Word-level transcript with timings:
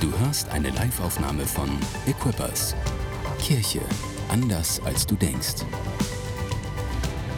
Du 0.00 0.10
hörst 0.20 0.48
eine 0.48 0.70
Live-Aufnahme 0.70 1.44
von 1.44 1.68
Equippers. 2.06 2.74
Kirche 3.38 3.82
anders 4.30 4.80
als 4.86 5.06
du 5.06 5.14
denkst. 5.14 5.56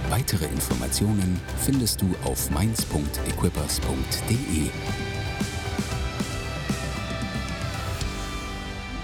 Weitere 0.08 0.44
Informationen 0.44 1.40
findest 1.58 2.00
du 2.00 2.14
auf 2.24 2.50
mainz.equippers.de. 2.50 4.70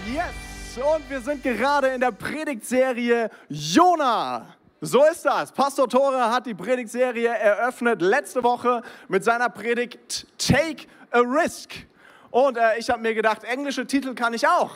Yes! 0.06 0.76
Und 0.76 1.10
wir 1.10 1.20
sind 1.20 1.42
gerade 1.42 1.88
in 1.88 2.00
der 2.00 2.12
Predigtserie 2.12 3.28
Jona. 3.48 4.54
So 4.80 5.04
ist 5.04 5.24
das. 5.24 5.50
Pastor 5.50 5.88
Tore 5.88 6.30
hat 6.30 6.46
die 6.46 6.54
Predigtserie 6.54 7.30
eröffnet 7.30 8.02
letzte 8.02 8.44
Woche 8.44 8.82
mit 9.08 9.24
seiner 9.24 9.48
Predigt 9.48 10.28
Take 10.38 10.86
a 11.10 11.18
Risk. 11.18 11.87
Und 12.30 12.58
äh, 12.58 12.78
ich 12.78 12.90
habe 12.90 13.00
mir 13.00 13.14
gedacht, 13.14 13.44
englische 13.44 13.86
Titel 13.86 14.14
kann 14.14 14.34
ich 14.34 14.46
auch. 14.46 14.70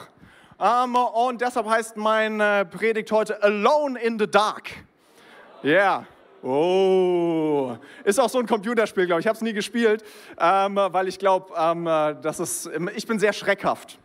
Ähm, 0.58 0.94
und 0.94 1.40
deshalb 1.40 1.68
heißt 1.68 1.96
meine 1.96 2.60
äh, 2.60 2.64
Predigt 2.64 3.12
heute 3.12 3.42
Alone 3.42 4.00
in 4.00 4.18
the 4.18 4.26
Dark. 4.26 4.70
Yeah. 5.62 6.06
Oh, 6.42 7.76
ist 8.04 8.18
auch 8.18 8.28
so 8.28 8.38
ein 8.38 8.46
Computerspiel, 8.46 9.06
glaube 9.06 9.20
ich. 9.20 9.26
Ich 9.26 9.28
habe 9.28 9.36
es 9.36 9.42
nie 9.42 9.52
gespielt, 9.52 10.02
ähm, 10.40 10.74
weil 10.74 11.06
ich 11.06 11.18
glaube, 11.18 11.54
ähm, 11.56 11.84
das 11.84 12.40
ist, 12.40 12.68
ich 12.96 13.06
bin 13.06 13.20
sehr 13.20 13.32
schreckhaft. 13.32 13.98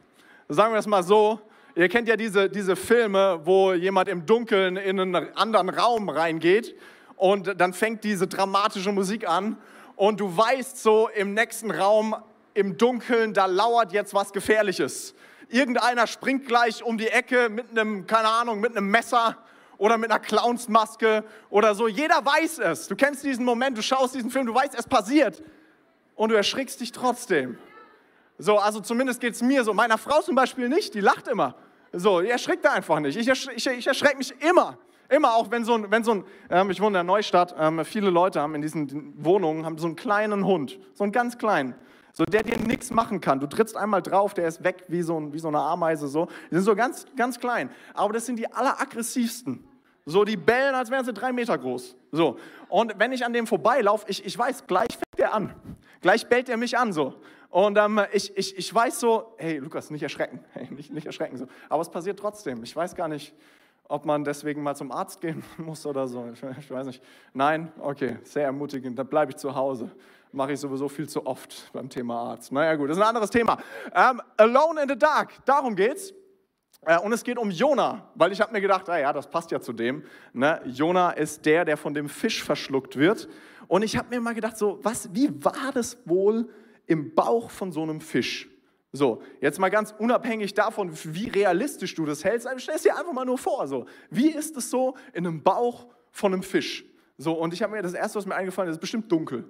Sagen 0.48 0.72
wir 0.72 0.80
es 0.80 0.86
mal 0.86 1.02
so. 1.02 1.40
Ihr 1.74 1.90
kennt 1.90 2.08
ja 2.08 2.16
diese, 2.16 2.50
diese 2.50 2.76
Filme, 2.76 3.40
wo 3.44 3.74
jemand 3.74 4.08
im 4.10 4.26
Dunkeln 4.26 4.78
in 4.78 5.00
einen 5.00 5.16
anderen 5.36 5.70
Raum 5.70 6.10
reingeht 6.10 6.76
und 7.16 7.60
dann 7.60 7.74
fängt 7.74 8.04
diese 8.04 8.28
dramatische 8.28 8.92
Musik 8.92 9.28
an 9.28 9.58
und 9.96 10.20
du 10.20 10.36
weißt 10.36 10.82
so 10.82 11.10
im 11.10 11.34
nächsten 11.34 11.72
Raum, 11.72 12.16
im 12.58 12.76
Dunkeln, 12.76 13.34
da 13.34 13.46
lauert 13.46 13.94
jetzt 13.94 14.14
was 14.14 14.34
Gefährliches. 14.34 15.14
Irgendeiner 15.48 16.08
springt 16.08 16.48
gleich 16.48 16.84
um 16.84 16.98
die 16.98 17.08
Ecke 17.08 17.50
mit 17.50 17.70
einem, 17.70 18.08
keine 18.08 18.28
Ahnung, 18.28 18.60
mit 18.60 18.76
einem 18.76 18.90
Messer 18.90 19.38
oder 19.78 19.98
mit 19.98 20.10
einer 20.10 20.20
Clownsmaske 20.20 21.24
oder 21.52 21.76
so. 21.76 21.88
Jeder 21.88 22.26
weiß 22.26 22.60
es. 22.60 22.88
Du 22.88 22.96
kennst 22.96 23.24
diesen 23.24 23.46
Moment, 23.46 23.78
du 23.78 23.84
schaust 23.84 24.16
diesen 24.16 24.32
Film, 24.32 24.48
du 24.48 24.56
weißt, 24.56 24.74
es 24.76 24.88
passiert 24.88 25.44
und 26.16 26.30
du 26.30 26.36
erschrickst 26.36 26.82
dich 26.82 26.92
trotzdem. 26.92 27.60
So, 28.40 28.58
also 28.58 28.80
zumindest 28.80 29.22
geht 29.22 29.36
es 29.36 29.44
mir 29.44 29.64
so. 29.64 29.74
Meiner 29.74 30.00
Frau 30.00 30.22
zum 30.22 30.36
Beispiel 30.36 30.68
nicht, 30.68 30.96
die 30.96 31.02
lacht 31.02 31.28
immer. 31.28 31.56
So, 31.94 32.22
die 32.22 32.30
erschrickt 32.30 32.66
einfach 32.66 33.00
nicht. 33.00 33.18
Ich, 33.18 33.28
ersch 33.28 33.48
ich, 33.56 33.68
ich 33.68 33.88
erschrecke 33.88 34.18
mich 34.18 34.34
immer. 34.42 34.80
Immer 35.10 35.36
auch, 35.36 35.52
wenn 35.52 35.64
so 35.64 35.76
ein, 35.76 35.90
wenn 35.90 36.04
so 36.04 36.12
ein 36.12 36.24
ähm, 36.50 36.70
ich 36.70 36.82
wohne 36.82 36.88
in 36.88 36.94
der 36.94 37.04
Neustadt, 37.04 37.56
ähm, 37.58 37.86
viele 37.86 38.10
Leute 38.10 38.42
haben 38.42 38.56
in 38.56 38.62
diesen 38.62 39.14
Wohnungen 39.24 39.66
haben 39.66 39.78
so 39.78 39.86
einen 39.86 39.96
kleinen 39.96 40.44
Hund, 40.46 40.80
so 40.94 41.04
einen 41.04 41.14
ganz 41.14 41.38
kleinen. 41.38 41.76
So, 42.18 42.24
der 42.24 42.42
dir 42.42 42.58
nichts 42.58 42.90
machen 42.90 43.22
kann. 43.22 43.40
Du 43.40 43.46
trittst 43.46 43.78
einmal 43.78 44.02
drauf, 44.02 44.34
der 44.34 44.48
ist 44.48 44.64
weg 44.64 44.86
wie 44.88 45.04
so, 45.04 45.20
ein, 45.20 45.34
wie 45.34 45.38
so 45.38 45.50
eine 45.50 45.60
Ameise. 45.60 46.08
So. 46.08 46.26
Die 46.50 46.56
sind 46.56 46.64
so 46.64 46.76
ganz, 46.76 47.06
ganz 47.16 47.40
klein. 47.40 47.70
Aber 47.94 48.12
das 48.12 48.26
sind 48.26 48.38
die 48.40 48.52
alleraggressivsten. 48.52 49.64
So, 50.04 50.26
die 50.26 50.36
bellen, 50.36 50.74
als 50.74 50.90
wären 50.90 51.06
sie 51.06 51.14
drei 51.14 51.32
Meter 51.32 51.56
groß. 51.56 51.96
So. 52.12 52.40
Und 52.70 52.98
wenn 52.98 53.12
ich 53.12 53.24
an 53.24 53.34
dem 53.34 53.46
vorbeilaufe, 53.46 54.06
ich, 54.10 54.26
ich 54.26 54.36
weiß, 54.36 54.66
gleich 54.66 54.88
fängt 54.94 55.20
er 55.20 55.36
an. 55.36 55.54
Gleich 56.02 56.26
bellt 56.26 56.50
er 56.50 56.58
mich 56.58 56.76
an, 56.76 56.92
so. 56.92 57.14
Und 57.50 57.78
ähm, 57.78 58.02
ich, 58.12 58.36
ich, 58.36 58.58
ich 58.58 58.74
weiß 58.74 59.00
so, 59.00 59.36
hey, 59.38 59.60
Lukas, 59.60 59.92
nicht 59.92 60.02
erschrecken. 60.02 60.40
Hey, 60.54 60.70
nicht, 60.72 60.92
nicht 60.92 61.06
erschrecken, 61.06 61.38
so. 61.38 61.46
Aber 61.70 61.84
es 61.84 61.90
passiert 61.92 62.18
trotzdem. 62.18 62.64
Ich 62.64 62.76
weiß 62.76 62.96
gar 62.96 63.10
nicht, 63.10 63.36
ob 63.84 64.06
man 64.06 64.24
deswegen 64.24 64.64
mal 64.64 64.74
zum 64.74 64.92
Arzt 64.92 65.22
gehen 65.22 65.44
muss 65.60 65.86
oder 65.86 66.08
so. 66.08 66.28
Ich, 66.34 66.42
ich 66.42 66.72
weiß 66.72 66.88
nicht. 66.88 67.04
Nein? 67.36 67.72
Okay, 67.78 68.18
sehr 68.24 68.46
ermutigend. 68.46 68.98
Dann 68.98 69.06
bleibe 69.06 69.34
ich 69.34 69.38
zu 69.38 69.54
Hause. 69.54 69.92
Mache 70.32 70.54
ich 70.54 70.60
sowieso 70.60 70.90
viel 70.90 71.08
zu 71.08 71.26
oft 71.26 71.72
beim 71.74 71.90
Thema 71.90 72.32
Arzt. 72.32 72.52
Naja, 72.52 72.76
gut, 72.76 72.90
das 72.90 72.98
ist 72.98 73.04
ein 73.04 73.10
anderes 73.10 73.30
Thema. 73.30 73.58
Ähm, 73.94 74.22
Alone 74.36 74.84
in 74.84 74.90
the 74.90 74.98
Dark, 74.98 75.34
darum 75.46 75.76
geht's. 75.76 76.14
Äh, 76.82 77.00
und 77.00 77.14
es 77.14 77.24
geht 77.24 77.38
um 77.38 77.50
Jona, 77.50 78.10
weil 78.16 78.32
ich 78.32 78.42
habe 78.42 78.52
mir 78.54 78.62
gedacht, 78.62 78.90
ah 78.90 78.98
ja, 78.98 79.14
das 79.14 79.30
passt 79.30 79.52
ja 79.52 79.60
zu 79.60 79.74
dem. 79.74 80.04
Ne? 80.34 80.62
Jona 80.66 81.12
ist 81.12 81.46
der, 81.46 81.66
der 81.66 81.78
von 81.78 81.94
dem 81.94 82.10
Fisch 82.10 82.44
verschluckt 82.44 82.98
wird. 82.98 83.28
Und 83.68 83.84
ich 83.84 83.98
habe 83.98 84.10
mir 84.10 84.22
mal 84.22 84.34
gedacht, 84.34 84.58
so, 84.58 84.80
was, 84.84 85.14
wie 85.14 85.44
war 85.44 85.72
das 85.74 85.98
wohl 86.06 86.50
im 86.86 87.14
Bauch 87.16 87.50
von 87.50 87.72
so 87.72 87.84
einem 87.84 88.02
Fisch? 88.02 88.50
So, 88.94 89.22
jetzt 89.42 89.60
mal 89.60 89.70
ganz 89.70 89.94
unabhängig 89.98 90.54
davon, 90.54 90.92
wie 91.04 91.28
realistisch 91.28 91.94
du 91.96 92.06
das 92.06 92.24
hältst, 92.24 92.48
stell 92.58 92.76
es 92.76 92.84
dir 92.84 92.98
einfach 92.98 93.12
mal 93.12 93.26
nur 93.26 93.38
vor. 93.38 93.68
So, 93.68 93.86
wie 94.10 94.30
ist 94.30 94.56
es 94.56 94.70
so 94.70 94.96
in 95.14 95.28
einem 95.28 95.44
Bauch 95.44 95.88
von 96.12 96.34
einem 96.34 96.44
Fisch? 96.44 96.86
So, 97.18 97.34
und 97.34 97.54
ich 97.54 97.62
habe 97.62 97.74
mir 97.74 97.82
das 97.82 97.94
erste, 97.94 98.18
was 98.18 98.26
mir 98.26 98.36
eingefallen 98.36 98.70
ist, 98.70 98.76
ist 98.76 98.82
bestimmt 98.82 99.12
dunkel. 99.12 99.44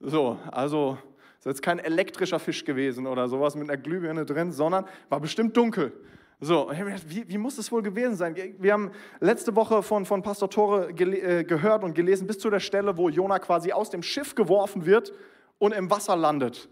So, 0.00 0.38
also 0.50 0.98
ist 1.38 1.46
jetzt 1.46 1.62
kein 1.62 1.78
elektrischer 1.78 2.38
Fisch 2.38 2.64
gewesen 2.64 3.06
oder 3.06 3.28
sowas 3.28 3.54
mit 3.54 3.68
einer 3.68 3.80
Glühbirne 3.80 4.24
drin, 4.24 4.52
sondern 4.52 4.86
war 5.08 5.20
bestimmt 5.20 5.56
dunkel. 5.56 5.92
So, 6.40 6.70
wie, 7.08 7.28
wie, 7.28 7.38
muss 7.38 7.56
das 7.56 7.72
wohl 7.72 7.82
gewesen 7.82 8.14
sein? 8.14 8.36
Wir 8.58 8.72
haben 8.72 8.92
letzte 9.18 9.56
Woche 9.56 9.82
von, 9.82 10.06
von 10.06 10.22
Pastor 10.22 10.48
Tore 10.48 10.90
äh, 10.90 11.42
gehört 11.42 11.82
und 11.82 11.94
gelesen, 11.94 12.28
bis 12.28 12.38
zu 12.38 12.48
der 12.48 12.60
Stelle, 12.60 12.96
wo 12.96 13.08
Jona 13.08 13.40
quasi 13.40 13.72
aus 13.72 13.90
dem 13.90 14.04
Schiff 14.04 14.36
geworfen 14.36 14.86
wird 14.86 15.12
und 15.58 15.72
im 15.72 15.90
Wasser 15.90 16.14
landet. 16.14 16.68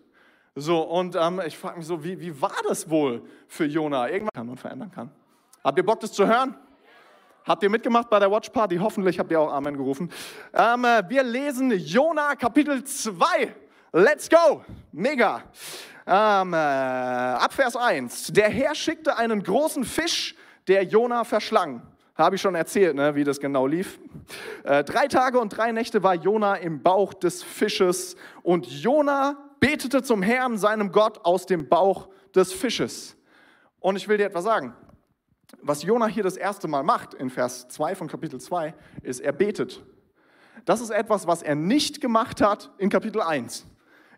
So, 0.54 0.82
und 0.82 1.16
ähm, 1.16 1.40
ich 1.44 1.58
frage 1.58 1.78
mich 1.78 1.86
so, 1.86 2.04
wie, 2.04 2.20
wie 2.20 2.40
war 2.40 2.54
das 2.68 2.88
wohl 2.88 3.22
für 3.48 3.64
Jona? 3.64 4.08
Irgendwas 4.08 4.32
kann 4.34 4.46
man 4.46 4.56
verändern 4.56 4.92
kann. 4.92 5.10
Habt 5.64 5.78
ihr 5.78 5.84
Bock, 5.84 5.98
das 5.98 6.12
zu 6.12 6.28
hören? 6.28 6.54
Habt 7.46 7.62
ihr 7.62 7.70
mitgemacht 7.70 8.10
bei 8.10 8.18
der 8.18 8.28
Watch 8.28 8.50
Party? 8.50 8.76
Hoffentlich 8.76 9.20
habt 9.20 9.30
ihr 9.30 9.40
auch 9.40 9.52
Amen 9.52 9.76
gerufen. 9.76 10.10
Ähm, 10.52 10.84
äh, 10.84 11.08
wir 11.08 11.22
lesen 11.22 11.70
Jona 11.70 12.34
Kapitel 12.34 12.82
2. 12.82 13.54
Let's 13.92 14.28
go! 14.28 14.64
Mega! 14.90 15.44
Ähm, 16.08 16.52
äh, 16.52 16.56
ab 16.56 17.52
Vers 17.52 17.76
1. 17.76 18.32
Der 18.32 18.48
Herr 18.48 18.74
schickte 18.74 19.16
einen 19.16 19.44
großen 19.44 19.84
Fisch, 19.84 20.34
der 20.66 20.82
Jona 20.82 21.22
verschlang. 21.22 21.82
Habe 22.16 22.34
ich 22.34 22.42
schon 22.42 22.56
erzählt, 22.56 22.96
ne, 22.96 23.14
wie 23.14 23.22
das 23.22 23.38
genau 23.38 23.68
lief. 23.68 24.00
Äh, 24.64 24.82
drei 24.82 25.06
Tage 25.06 25.38
und 25.38 25.56
drei 25.56 25.70
Nächte 25.70 26.02
war 26.02 26.14
Jona 26.14 26.56
im 26.56 26.82
Bauch 26.82 27.14
des 27.14 27.44
Fisches 27.44 28.16
und 28.42 28.66
Jona 28.66 29.36
betete 29.60 30.02
zum 30.02 30.20
Herrn, 30.20 30.58
seinem 30.58 30.90
Gott, 30.90 31.24
aus 31.24 31.46
dem 31.46 31.68
Bauch 31.68 32.08
des 32.34 32.52
Fisches. 32.52 33.16
Und 33.78 33.94
ich 33.94 34.08
will 34.08 34.16
dir 34.16 34.26
etwas 34.26 34.42
sagen. 34.42 34.74
Was 35.66 35.82
Jona 35.82 36.06
hier 36.06 36.22
das 36.22 36.36
erste 36.36 36.68
Mal 36.68 36.84
macht, 36.84 37.12
in 37.12 37.28
Vers 37.28 37.66
2 37.66 37.96
von 37.96 38.06
Kapitel 38.06 38.40
2, 38.40 38.72
ist, 39.02 39.18
er 39.18 39.32
betet. 39.32 39.82
Das 40.64 40.80
ist 40.80 40.90
etwas, 40.90 41.26
was 41.26 41.42
er 41.42 41.56
nicht 41.56 42.00
gemacht 42.00 42.40
hat 42.40 42.70
in 42.78 42.88
Kapitel 42.88 43.20
1. 43.20 43.66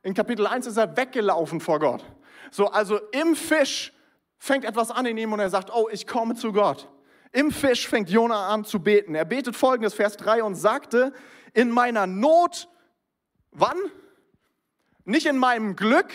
In 0.03 0.13
Kapitel 0.13 0.47
1 0.47 0.67
ist 0.67 0.77
er 0.77 0.95
weggelaufen 0.95 1.61
vor 1.61 1.79
Gott. 1.79 2.05
So, 2.51 2.67
also 2.67 2.99
im 3.13 3.35
Fisch 3.35 3.95
fängt 4.37 4.67
etwas 4.67 4.91
an 4.91 5.07
in 5.07 5.17
ihm 5.17 5.33
und 5.33 5.41
er 5.41 5.49
sagt, 5.49 5.75
oh, 5.75 5.89
ich 5.91 6.07
komme 6.07 6.35
zu 6.35 6.53
Gott. 6.53 6.87
Im 7.33 7.51
Fisch 7.51 7.89
fängt 7.89 8.11
Jona 8.11 8.49
an 8.49 8.67
zu 8.67 8.81
beten. 8.81 9.15
Er 9.15 9.25
betet 9.25 9.57
folgendes, 9.57 9.95
Vers 9.95 10.19
3, 10.19 10.43
und 10.43 10.55
sagte, 10.55 11.15
in 11.55 11.71
meiner 11.71 12.07
Not, 12.07 12.69
wann? 13.53 13.79
Nicht 15.07 15.25
in 15.25 15.39
meinem 15.39 15.77
Glück, 15.77 16.13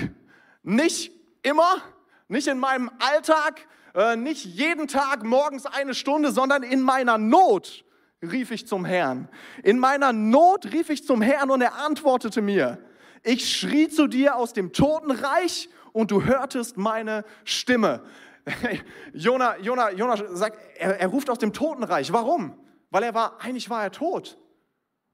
nicht 0.61 1.11
immer, 1.41 1.81
nicht 2.27 2.47
in 2.47 2.59
meinem 2.59 2.91
Alltag, 2.99 3.67
äh, 3.93 4.15
nicht 4.15 4.45
jeden 4.45 4.87
Tag 4.87 5.23
morgens 5.23 5.65
eine 5.65 5.93
Stunde, 5.93 6.31
sondern 6.31 6.63
in 6.63 6.81
meiner 6.81 7.17
Not 7.17 7.85
rief 8.21 8.51
ich 8.51 8.67
zum 8.67 8.85
Herrn. 8.85 9.29
In 9.63 9.79
meiner 9.79 10.13
Not 10.13 10.71
rief 10.71 10.89
ich 10.89 11.05
zum 11.05 11.21
Herrn 11.21 11.51
und 11.51 11.61
er 11.61 11.75
antwortete 11.75 12.41
mir. 12.41 12.79
Ich 13.23 13.57
schrie 13.57 13.89
zu 13.89 14.07
dir 14.07 14.35
aus 14.35 14.53
dem 14.53 14.73
Totenreich 14.73 15.69
und 15.91 16.11
du 16.11 16.23
hörtest 16.23 16.77
meine 16.77 17.23
Stimme. 17.43 18.03
Jona, 19.13 19.57
Jona, 19.59 19.91
Jona 19.91 20.35
sagt, 20.35 20.57
er, 20.77 20.99
er 20.99 21.07
ruft 21.07 21.29
aus 21.29 21.39
dem 21.39 21.53
Totenreich. 21.53 22.11
Warum? 22.11 22.57
Weil 22.89 23.03
er 23.03 23.13
war, 23.13 23.39
eigentlich 23.41 23.69
war 23.69 23.83
er 23.83 23.91
tot. 23.91 24.37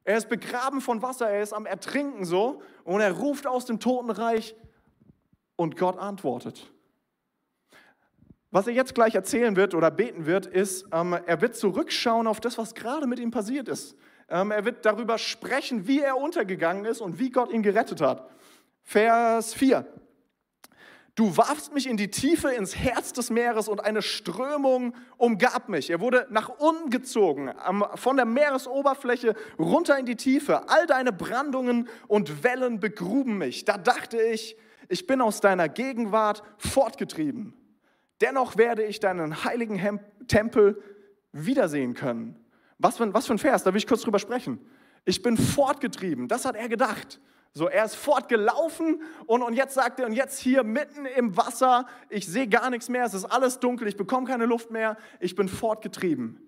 Er 0.03 0.17
ist 0.17 0.29
begraben 0.29 0.81
von 0.81 1.01
Wasser, 1.01 1.29
er 1.29 1.43
ist 1.43 1.53
am 1.53 1.65
Ertrinken 1.65 2.25
so 2.25 2.61
und 2.83 3.01
er 3.01 3.11
ruft 3.11 3.45
aus 3.45 3.65
dem 3.65 3.79
Totenreich 3.79 4.55
und 5.55 5.77
Gott 5.77 5.99
antwortet. 5.99 6.71
Was 8.51 8.65
er 8.65 8.73
jetzt 8.73 8.95
gleich 8.95 9.13
erzählen 9.13 9.55
wird 9.55 9.75
oder 9.75 9.91
beten 9.91 10.25
wird, 10.25 10.47
ist, 10.47 10.87
ähm, 10.91 11.13
er 11.13 11.41
wird 11.41 11.55
zurückschauen 11.55 12.25
auf 12.25 12.39
das, 12.39 12.57
was 12.57 12.73
gerade 12.73 13.05
mit 13.05 13.19
ihm 13.19 13.29
passiert 13.29 13.67
ist. 13.67 13.95
Ähm, 14.27 14.51
er 14.51 14.65
wird 14.65 14.85
darüber 14.85 15.17
sprechen, 15.17 15.87
wie 15.87 15.99
er 15.99 16.17
untergegangen 16.17 16.85
ist 16.85 16.99
und 17.01 17.19
wie 17.19 17.29
Gott 17.29 17.51
ihn 17.51 17.61
gerettet 17.61 18.01
hat. 18.01 18.27
Vers 18.83 19.53
4. 19.53 19.85
Du 21.13 21.35
warfst 21.35 21.73
mich 21.73 21.85
in 21.85 21.97
die 21.97 22.09
Tiefe, 22.09 22.49
ins 22.49 22.77
Herz 22.77 23.11
des 23.11 23.29
Meeres 23.29 23.67
und 23.67 23.83
eine 23.83 24.01
Strömung 24.01 24.95
umgab 25.17 25.67
mich. 25.67 25.89
Er 25.89 25.99
wurde 25.99 26.25
nach 26.29 26.47
unten 26.47 26.89
gezogen, 26.89 27.51
von 27.95 28.15
der 28.15 28.25
Meeresoberfläche 28.25 29.35
runter 29.59 29.99
in 29.99 30.05
die 30.05 30.15
Tiefe. 30.15 30.69
All 30.69 30.87
deine 30.87 31.11
Brandungen 31.11 31.89
und 32.07 32.43
Wellen 32.43 32.79
begruben 32.79 33.37
mich. 33.37 33.65
Da 33.65 33.77
dachte 33.77 34.21
ich, 34.21 34.55
ich 34.87 35.07
bin 35.07 35.19
aus 35.19 35.41
deiner 35.41 35.67
Gegenwart 35.67 36.41
fortgetrieben. 36.57 37.53
Dennoch 38.21 38.57
werde 38.57 38.83
ich 38.83 38.99
deinen 38.99 39.43
heiligen 39.43 39.99
Tempel 40.27 40.81
wiedersehen 41.31 41.93
können. 41.93 42.35
Was 42.77 42.97
für, 42.97 43.13
was 43.13 43.27
für 43.27 43.33
ein 43.33 43.39
Vers, 43.39 43.63
da 43.63 43.73
will 43.73 43.77
ich 43.77 43.87
kurz 43.87 44.01
drüber 44.01 44.19
sprechen. 44.19 44.59
Ich 45.05 45.21
bin 45.21 45.37
fortgetrieben, 45.37 46.27
das 46.27 46.45
hat 46.45 46.55
er 46.55 46.69
gedacht. 46.69 47.19
So, 47.51 47.67
er 47.67 47.85
ist 47.85 47.95
fortgelaufen 47.95 49.01
und, 49.25 49.41
und 49.41 49.53
jetzt 49.53 49.73
sagt 49.73 49.99
er, 49.99 50.05
und 50.05 50.13
jetzt 50.13 50.39
hier 50.39 50.63
mitten 50.63 51.05
im 51.05 51.35
Wasser, 51.35 51.87
ich 52.09 52.27
sehe 52.27 52.47
gar 52.47 52.69
nichts 52.69 52.89
mehr, 52.89 53.05
es 53.05 53.15
ist 53.15 53.25
alles 53.25 53.59
dunkel, 53.59 53.87
ich 53.87 53.97
bekomme 53.97 54.27
keine 54.27 54.45
Luft 54.45 54.69
mehr, 54.69 54.97
ich 55.19 55.35
bin 55.35 55.47
fortgetrieben. 55.47 56.39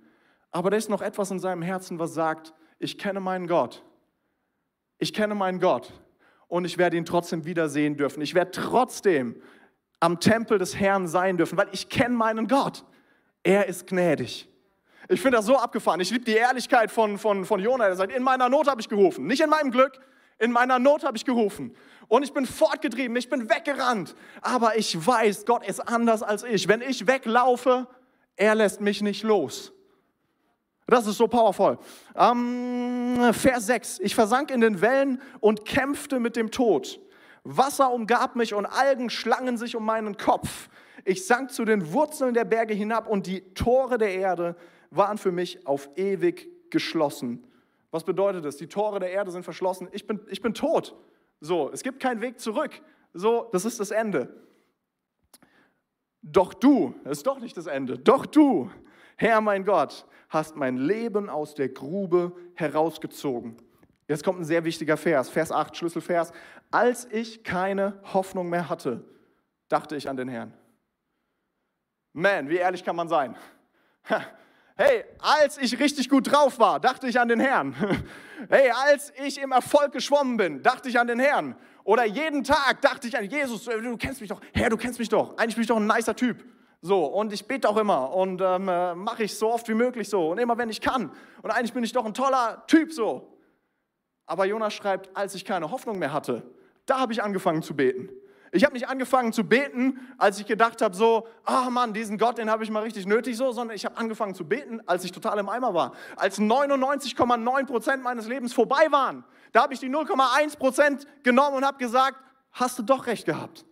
Aber 0.51 0.69
da 0.69 0.77
ist 0.77 0.89
noch 0.89 1.01
etwas 1.01 1.31
in 1.31 1.39
seinem 1.39 1.63
Herzen, 1.63 1.97
was 1.97 2.13
sagt, 2.13 2.53
ich 2.77 2.97
kenne 2.97 3.19
meinen 3.19 3.47
Gott. 3.47 3.83
Ich 4.99 5.13
kenne 5.13 5.33
meinen 5.33 5.59
Gott 5.59 5.91
und 6.47 6.65
ich 6.65 6.77
werde 6.77 6.97
ihn 6.97 7.05
trotzdem 7.05 7.45
wiedersehen 7.45 7.97
dürfen. 7.97 8.21
Ich 8.21 8.35
werde 8.35 8.51
trotzdem 8.51 9.41
am 10.01 10.19
Tempel 10.19 10.57
des 10.57 10.75
Herrn 10.77 11.07
sein 11.07 11.37
dürfen, 11.37 11.57
weil 11.57 11.69
ich 11.71 11.87
kenne 11.87 12.15
meinen 12.15 12.47
Gott. 12.47 12.83
Er 13.43 13.67
ist 13.67 13.87
gnädig. 13.87 14.49
Ich 15.07 15.21
finde 15.21 15.37
das 15.37 15.45
so 15.45 15.57
abgefahren. 15.57 15.99
Ich 16.01 16.11
liebe 16.11 16.25
die 16.25 16.35
Ehrlichkeit 16.35 16.91
von, 16.91 17.17
von, 17.17 17.45
von 17.45 17.59
Jonah. 17.59 17.85
Er 17.85 17.95
sagt, 17.95 18.11
in 18.11 18.23
meiner 18.23 18.49
Not 18.49 18.67
habe 18.67 18.81
ich 18.81 18.89
gerufen. 18.89 19.27
Nicht 19.27 19.41
in 19.41 19.49
meinem 19.49 19.71
Glück, 19.71 19.99
in 20.39 20.51
meiner 20.51 20.79
Not 20.79 21.03
habe 21.03 21.17
ich 21.17 21.25
gerufen. 21.25 21.75
Und 22.07 22.23
ich 22.23 22.33
bin 22.33 22.45
fortgetrieben, 22.45 23.15
ich 23.15 23.29
bin 23.29 23.49
weggerannt. 23.49 24.15
Aber 24.41 24.77
ich 24.77 25.05
weiß, 25.05 25.45
Gott 25.45 25.65
ist 25.65 25.79
anders 25.79 26.23
als 26.23 26.43
ich. 26.43 26.67
Wenn 26.67 26.81
ich 26.81 27.07
weglaufe, 27.07 27.87
er 28.35 28.55
lässt 28.55 28.81
mich 28.81 29.01
nicht 29.01 29.23
los. 29.23 29.71
Das 30.87 31.07
ist 31.07 31.17
so 31.17 31.27
powerful. 31.27 31.77
Ähm, 32.15 33.33
Vers 33.33 33.67
6. 33.67 33.99
Ich 33.99 34.15
versank 34.15 34.49
in 34.49 34.61
den 34.61 34.81
Wellen 34.81 35.21
und 35.39 35.63
kämpfte 35.65 36.19
mit 36.19 36.35
dem 36.35 36.51
Tod. 36.51 36.99
Wasser 37.43 37.91
umgab 37.91 38.35
mich 38.35 38.53
und 38.53 38.65
Algen 38.65 39.09
schlangen 39.09 39.57
sich 39.57 39.75
um 39.75 39.85
meinen 39.85 40.17
Kopf. 40.17 40.69
Ich 41.05 41.25
sank 41.25 41.51
zu 41.51 41.65
den 41.65 41.93
Wurzeln 41.93 42.33
der 42.33 42.45
Berge 42.45 42.73
hinab 42.73 43.07
und 43.07 43.25
die 43.25 43.41
Tore 43.53 43.97
der 43.97 44.13
Erde 44.13 44.55
waren 44.91 45.17
für 45.17 45.31
mich 45.31 45.65
auf 45.65 45.89
ewig 45.95 46.49
geschlossen. 46.69 47.43
Was 47.89 48.03
bedeutet 48.03 48.45
das? 48.45 48.57
Die 48.57 48.67
Tore 48.67 48.99
der 48.99 49.11
Erde 49.11 49.31
sind 49.31 49.43
verschlossen. 49.43 49.89
Ich 49.91 50.05
bin, 50.05 50.19
ich 50.29 50.41
bin 50.41 50.53
tot. 50.53 50.95
So, 51.39 51.71
es 51.71 51.81
gibt 51.81 51.99
keinen 51.99 52.21
Weg 52.21 52.39
zurück. 52.39 52.81
So, 53.13 53.49
das 53.51 53.65
ist 53.65 53.79
das 53.79 53.91
Ende. 53.91 54.41
Doch 56.21 56.53
du, 56.53 56.93
das 57.03 57.17
ist 57.17 57.27
doch 57.27 57.39
nicht 57.39 57.57
das 57.57 57.65
Ende, 57.65 57.97
doch 57.97 58.25
du, 58.27 58.69
Herr 59.17 59.41
mein 59.41 59.65
Gott, 59.65 60.05
hast 60.29 60.55
mein 60.55 60.77
Leben 60.77 61.29
aus 61.29 61.55
der 61.55 61.69
Grube 61.69 62.33
herausgezogen. 62.53 63.57
Jetzt 64.11 64.25
kommt 64.25 64.41
ein 64.41 64.43
sehr 64.43 64.65
wichtiger 64.65 64.97
Vers, 64.97 65.29
Vers 65.29 65.53
8, 65.53 65.77
Schlüsselvers. 65.77 66.33
Als 66.69 67.07
ich 67.11 67.45
keine 67.45 67.97
Hoffnung 68.13 68.49
mehr 68.49 68.67
hatte, 68.67 69.05
dachte 69.69 69.95
ich 69.95 70.09
an 70.09 70.17
den 70.17 70.27
Herrn. 70.27 70.51
Man, 72.11 72.49
wie 72.49 72.57
ehrlich 72.57 72.83
kann 72.83 72.97
man 72.97 73.07
sein? 73.07 73.37
Hey, 74.75 75.05
als 75.19 75.57
ich 75.57 75.79
richtig 75.79 76.09
gut 76.09 76.29
drauf 76.29 76.59
war, 76.59 76.81
dachte 76.81 77.07
ich 77.07 77.19
an 77.19 77.27
den 77.29 77.39
Herrn. 77.39 77.75
Hey, 78.49 78.71
als 78.71 79.13
ich 79.23 79.39
im 79.39 79.51
Erfolg 79.51 79.91
geschwommen 79.91 80.35
bin, 80.35 80.63
dachte 80.63 80.89
ich 80.89 80.99
an 80.99 81.05
den 81.05 81.19
Herrn. 81.19 81.55
Oder 81.83 82.05
jeden 82.05 82.43
Tag 82.43 82.81
dachte 82.81 83.07
ich 83.07 83.15
an 83.15 83.29
Jesus, 83.29 83.65
du 83.65 83.97
kennst 83.97 84.19
mich 84.19 84.29
doch. 84.29 84.41
Herr, 84.53 84.71
du 84.71 84.77
kennst 84.77 84.97
mich 84.97 85.09
doch. 85.09 85.37
Eigentlich 85.37 85.55
bin 85.55 85.61
ich 85.61 85.67
doch 85.67 85.77
ein 85.77 85.85
nicer 85.85 86.15
Typ. 86.15 86.43
So, 86.81 87.05
und 87.05 87.31
ich 87.31 87.45
bete 87.47 87.69
auch 87.69 87.77
immer 87.77 88.11
und 88.11 88.41
ähm, 88.41 88.67
äh, 88.67 88.95
mache 88.95 89.23
ich 89.23 89.37
so 89.37 89.53
oft 89.53 89.69
wie 89.69 89.75
möglich 89.75 90.09
so 90.09 90.31
und 90.31 90.39
immer 90.39 90.57
wenn 90.57 90.69
ich 90.69 90.81
kann. 90.81 91.11
Und 91.43 91.51
eigentlich 91.51 91.71
bin 91.71 91.83
ich 91.83 91.93
doch 91.93 92.03
ein 92.03 92.15
toller 92.15 92.63
Typ 92.65 92.91
so. 92.91 93.30
Aber 94.31 94.45
Jonas 94.45 94.73
schreibt, 94.73 95.09
als 95.13 95.35
ich 95.35 95.43
keine 95.43 95.71
Hoffnung 95.71 95.99
mehr 95.99 96.13
hatte, 96.13 96.41
da 96.85 97.01
habe 97.01 97.11
ich 97.11 97.21
angefangen 97.21 97.61
zu 97.63 97.75
beten. 97.75 98.07
Ich 98.53 98.63
habe 98.63 98.73
nicht 98.73 98.87
angefangen 98.87 99.33
zu 99.33 99.43
beten, 99.43 99.99
als 100.17 100.39
ich 100.39 100.45
gedacht 100.45 100.81
habe, 100.81 100.95
so, 100.95 101.27
ah 101.43 101.65
oh 101.67 101.69
Mann, 101.69 101.91
diesen 101.91 102.17
Gott, 102.17 102.37
den 102.37 102.49
habe 102.49 102.63
ich 102.63 102.71
mal 102.71 102.81
richtig 102.81 103.05
nötig, 103.05 103.35
so, 103.35 103.51
sondern 103.51 103.75
ich 103.75 103.83
habe 103.83 103.97
angefangen 103.97 104.33
zu 104.33 104.47
beten, 104.47 104.79
als 104.87 105.03
ich 105.03 105.11
total 105.11 105.37
im 105.39 105.49
Eimer 105.49 105.73
war. 105.73 105.91
Als 106.15 106.39
99,9 106.39 107.65
Prozent 107.65 108.03
meines 108.03 108.25
Lebens 108.25 108.53
vorbei 108.53 108.87
waren. 108.89 109.25
Da 109.51 109.63
habe 109.63 109.73
ich 109.73 109.81
die 109.81 109.89
0,1 109.89 110.57
Prozent 110.57 111.05
genommen 111.23 111.57
und 111.57 111.65
habe 111.65 111.77
gesagt, 111.77 112.15
hast 112.53 112.79
du 112.79 112.83
doch 112.83 113.07
recht 113.07 113.25
gehabt. 113.25 113.65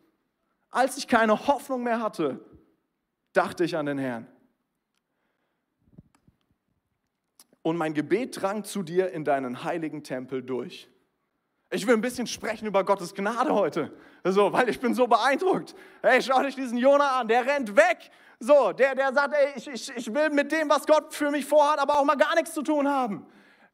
Als 0.72 0.98
ich 0.98 1.08
keine 1.08 1.48
Hoffnung 1.48 1.84
mehr 1.84 2.02
hatte, 2.02 2.44
dachte 3.32 3.64
ich 3.64 3.78
an 3.78 3.86
den 3.86 3.98
Herrn. 3.98 4.28
Und 7.62 7.78
mein 7.78 7.94
Gebet 7.94 8.42
drang 8.42 8.64
zu 8.64 8.84
dir 8.84 9.12
in 9.12 9.24
deinen 9.24 9.64
heiligen 9.64 10.04
Tempel 10.04 10.42
durch. 10.42 10.90
Ich 11.72 11.86
will 11.86 11.94
ein 11.94 12.02
bisschen 12.02 12.26
sprechen 12.26 12.66
über 12.66 12.84
Gottes 12.84 13.14
Gnade 13.14 13.54
heute, 13.54 13.94
so, 14.24 14.52
weil 14.52 14.70
ich 14.70 14.80
bin 14.80 14.96
so 14.96 15.06
beeindruckt. 15.06 15.76
Hey, 16.02 16.22
schau 16.22 16.42
dich 16.42 16.56
diesen 16.56 16.80
Jonah 16.80 17.20
an, 17.20 17.28
der 17.28 17.46
rennt 17.46 17.76
weg. 17.76 18.10
So, 18.40 18.72
der, 18.72 18.96
der 18.96 19.14
sagt, 19.14 19.36
ey, 19.36 19.54
ich, 19.56 19.68
ich, 19.68 19.96
ich 19.96 20.14
will 20.14 20.30
mit 20.30 20.52
dem, 20.52 20.70
was 20.70 20.88
Gott 20.88 21.14
für 21.14 21.30
mich 21.30 21.46
vorhat, 21.46 21.78
aber 21.78 22.00
auch 22.00 22.06
mal 22.06 22.16
gar 22.16 22.34
nichts 22.36 22.54
zu 22.54 22.64
tun 22.64 22.88
haben. 22.88 23.28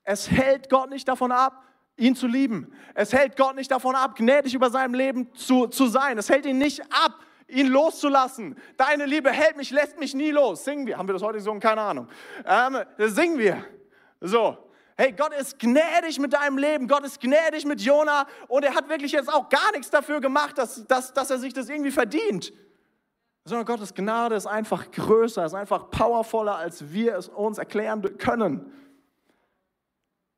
Es 0.03 0.29
hält 0.29 0.69
Gott 0.69 0.89
nicht 0.89 1.07
davon 1.07 1.31
ab, 1.31 1.63
ihn 1.95 2.15
zu 2.15 2.27
lieben. 2.27 2.73
Es 2.95 3.13
hält 3.13 3.37
Gott 3.37 3.55
nicht 3.55 3.71
davon 3.71 3.95
ab, 3.95 4.15
gnädig 4.15 4.53
über 4.53 4.69
seinem 4.69 4.93
Leben 4.93 5.33
zu, 5.33 5.67
zu 5.67 5.87
sein. 5.87 6.17
Es 6.17 6.29
hält 6.29 6.45
ihn 6.45 6.57
nicht 6.57 6.81
ab, 6.91 7.19
ihn 7.47 7.67
loszulassen. 7.67 8.57
Deine 8.77 9.05
Liebe 9.05 9.31
hält 9.31 9.57
mich, 9.57 9.71
lässt 9.71 9.99
mich 9.99 10.13
nie 10.13 10.31
los. 10.31 10.65
Singen 10.65 10.87
wir. 10.87 10.97
Haben 10.97 11.07
wir 11.07 11.13
das 11.13 11.23
heute 11.23 11.37
gesungen? 11.37 11.59
Keine 11.59 11.81
Ahnung. 11.81 12.07
Ähm, 12.45 12.77
singen 12.97 13.37
wir. 13.37 13.65
So, 14.21 14.57
Hey, 14.97 15.11
Gott 15.11 15.33
ist 15.33 15.59
gnädig 15.59 16.19
mit 16.19 16.31
deinem 16.31 16.57
Leben, 16.57 16.87
Gott 16.87 17.03
ist 17.03 17.19
gnädig 17.19 17.65
mit 17.65 17.81
Jona 17.81 18.25
und 18.47 18.63
er 18.63 18.73
hat 18.73 18.87
wirklich 18.87 19.11
jetzt 19.11 19.31
auch 19.31 19.49
gar 19.49 19.73
nichts 19.73 19.89
dafür 19.89 20.21
gemacht, 20.21 20.57
dass, 20.57 20.87
dass, 20.87 21.11
dass 21.11 21.29
er 21.29 21.37
sich 21.37 21.53
das 21.53 21.67
irgendwie 21.67 21.91
verdient. 21.91 22.53
Sondern 23.43 23.65
Gottes 23.65 23.93
Gnade 23.93 24.35
ist 24.35 24.47
einfach 24.47 24.89
größer, 24.91 25.45
ist 25.45 25.53
einfach 25.53 25.89
powervoller, 25.89 26.55
als 26.55 26.93
wir 26.93 27.17
es 27.17 27.27
uns 27.27 27.57
erklären 27.57 28.17
können. 28.17 28.71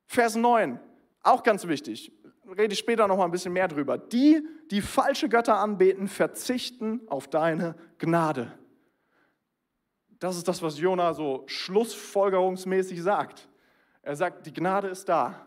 Vers 0.06 0.34
9, 0.34 0.80
auch 1.22 1.44
ganz 1.44 1.68
wichtig, 1.68 2.12
rede 2.56 2.72
ich 2.72 2.78
später 2.78 3.06
noch 3.06 3.16
mal 3.16 3.24
ein 3.24 3.30
bisschen 3.30 3.52
mehr 3.52 3.68
drüber. 3.68 3.98
Die, 3.98 4.46
die 4.70 4.80
falsche 4.80 5.28
Götter 5.28 5.58
anbeten, 5.58 6.08
verzichten 6.08 7.00
auf 7.08 7.28
deine 7.28 7.74
Gnade. 7.98 8.52
Das 10.18 10.36
ist 10.36 10.48
das, 10.48 10.62
was 10.62 10.78
Jona 10.78 11.14
so 11.14 11.44
schlussfolgerungsmäßig 11.46 13.02
sagt. 13.02 13.48
Er 14.02 14.16
sagt, 14.16 14.46
die 14.46 14.52
Gnade 14.52 14.88
ist 14.88 15.08
da. 15.08 15.46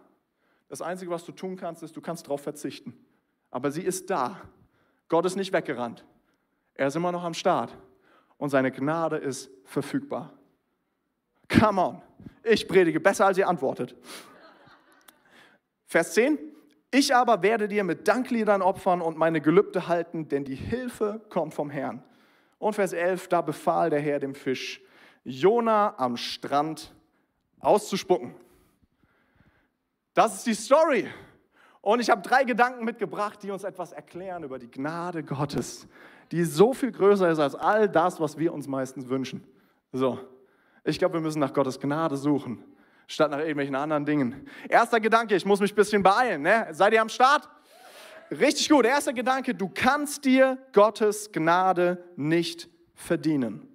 Das 0.69 0.81
Einzige, 0.81 1.11
was 1.11 1.25
du 1.25 1.31
tun 1.31 1.57
kannst, 1.57 1.83
ist, 1.83 1.95
du 1.97 2.01
kannst 2.01 2.25
darauf 2.25 2.41
verzichten. 2.41 2.93
Aber 3.49 3.71
sie 3.71 3.81
ist 3.81 4.09
da. 4.09 4.39
Gott 5.09 5.25
ist 5.25 5.35
nicht 5.35 5.51
weggerannt. 5.51 6.05
Er 6.73 6.87
ist 6.87 6.95
immer 6.95 7.11
noch 7.11 7.23
am 7.23 7.33
Start. 7.33 7.77
Und 8.37 8.49
seine 8.49 8.71
Gnade 8.71 9.17
ist 9.17 9.51
verfügbar. 9.65 10.33
Come 11.49 11.81
on. 11.81 12.01
Ich 12.43 12.67
predige 12.67 12.99
besser, 12.99 13.25
als 13.25 13.37
ihr 13.37 13.47
antwortet. 13.47 13.95
Vers 15.85 16.13
10. 16.13 16.39
Ich 16.91 17.15
aber 17.15 17.41
werde 17.41 17.69
dir 17.69 17.85
mit 17.85 18.07
Dankliedern 18.09 18.61
opfern 18.61 19.01
und 19.01 19.17
meine 19.17 19.39
Gelübde 19.39 19.87
halten, 19.87 20.27
denn 20.27 20.43
die 20.43 20.55
Hilfe 20.55 21.21
kommt 21.29 21.53
vom 21.53 21.69
Herrn. 21.69 22.03
Und 22.59 22.73
Vers 22.73 22.91
11, 22.91 23.29
da 23.29 23.41
befahl 23.41 23.89
der 23.89 24.01
Herr 24.01 24.19
dem 24.19 24.35
Fisch, 24.35 24.81
Jona 25.23 25.95
am 25.97 26.17
Strand 26.17 26.93
auszuspucken. 27.61 28.35
Das 30.13 30.35
ist 30.35 30.47
die 30.47 30.53
Story. 30.53 31.07
Und 31.79 32.01
ich 32.01 32.09
habe 32.09 32.21
drei 32.21 32.43
Gedanken 32.43 32.83
mitgebracht, 32.83 33.41
die 33.41 33.51
uns 33.51 33.63
etwas 33.63 33.93
erklären 33.93 34.43
über 34.43 34.59
die 34.59 34.69
Gnade 34.69 35.23
Gottes, 35.23 35.87
die 36.31 36.43
so 36.43 36.73
viel 36.73 36.91
größer 36.91 37.29
ist 37.31 37.39
als 37.39 37.55
all 37.55 37.87
das, 37.89 38.19
was 38.19 38.37
wir 38.37 38.53
uns 38.53 38.67
meistens 38.67 39.07
wünschen. 39.07 39.43
So, 39.91 40.19
ich 40.83 40.99
glaube, 40.99 41.15
wir 41.15 41.21
müssen 41.21 41.39
nach 41.39 41.53
Gottes 41.53 41.79
Gnade 41.79 42.17
suchen, 42.17 42.63
statt 43.11 43.31
nach 43.31 43.39
irgendwelchen 43.39 43.75
anderen 43.75 44.05
Dingen. 44.05 44.47
Erster 44.69 44.99
Gedanke, 44.99 45.35
ich 45.35 45.45
muss 45.45 45.59
mich 45.59 45.73
ein 45.73 45.75
bisschen 45.75 46.03
beeilen. 46.03 46.41
Ne? 46.41 46.67
Seid 46.71 46.93
ihr 46.93 47.01
am 47.01 47.09
Start? 47.09 47.49
Richtig 48.31 48.69
gut. 48.69 48.85
Erster 48.85 49.13
Gedanke, 49.13 49.53
du 49.53 49.69
kannst 49.69 50.23
dir 50.23 50.57
Gottes 50.71 51.31
Gnade 51.31 52.03
nicht 52.15 52.69
verdienen. 52.93 53.67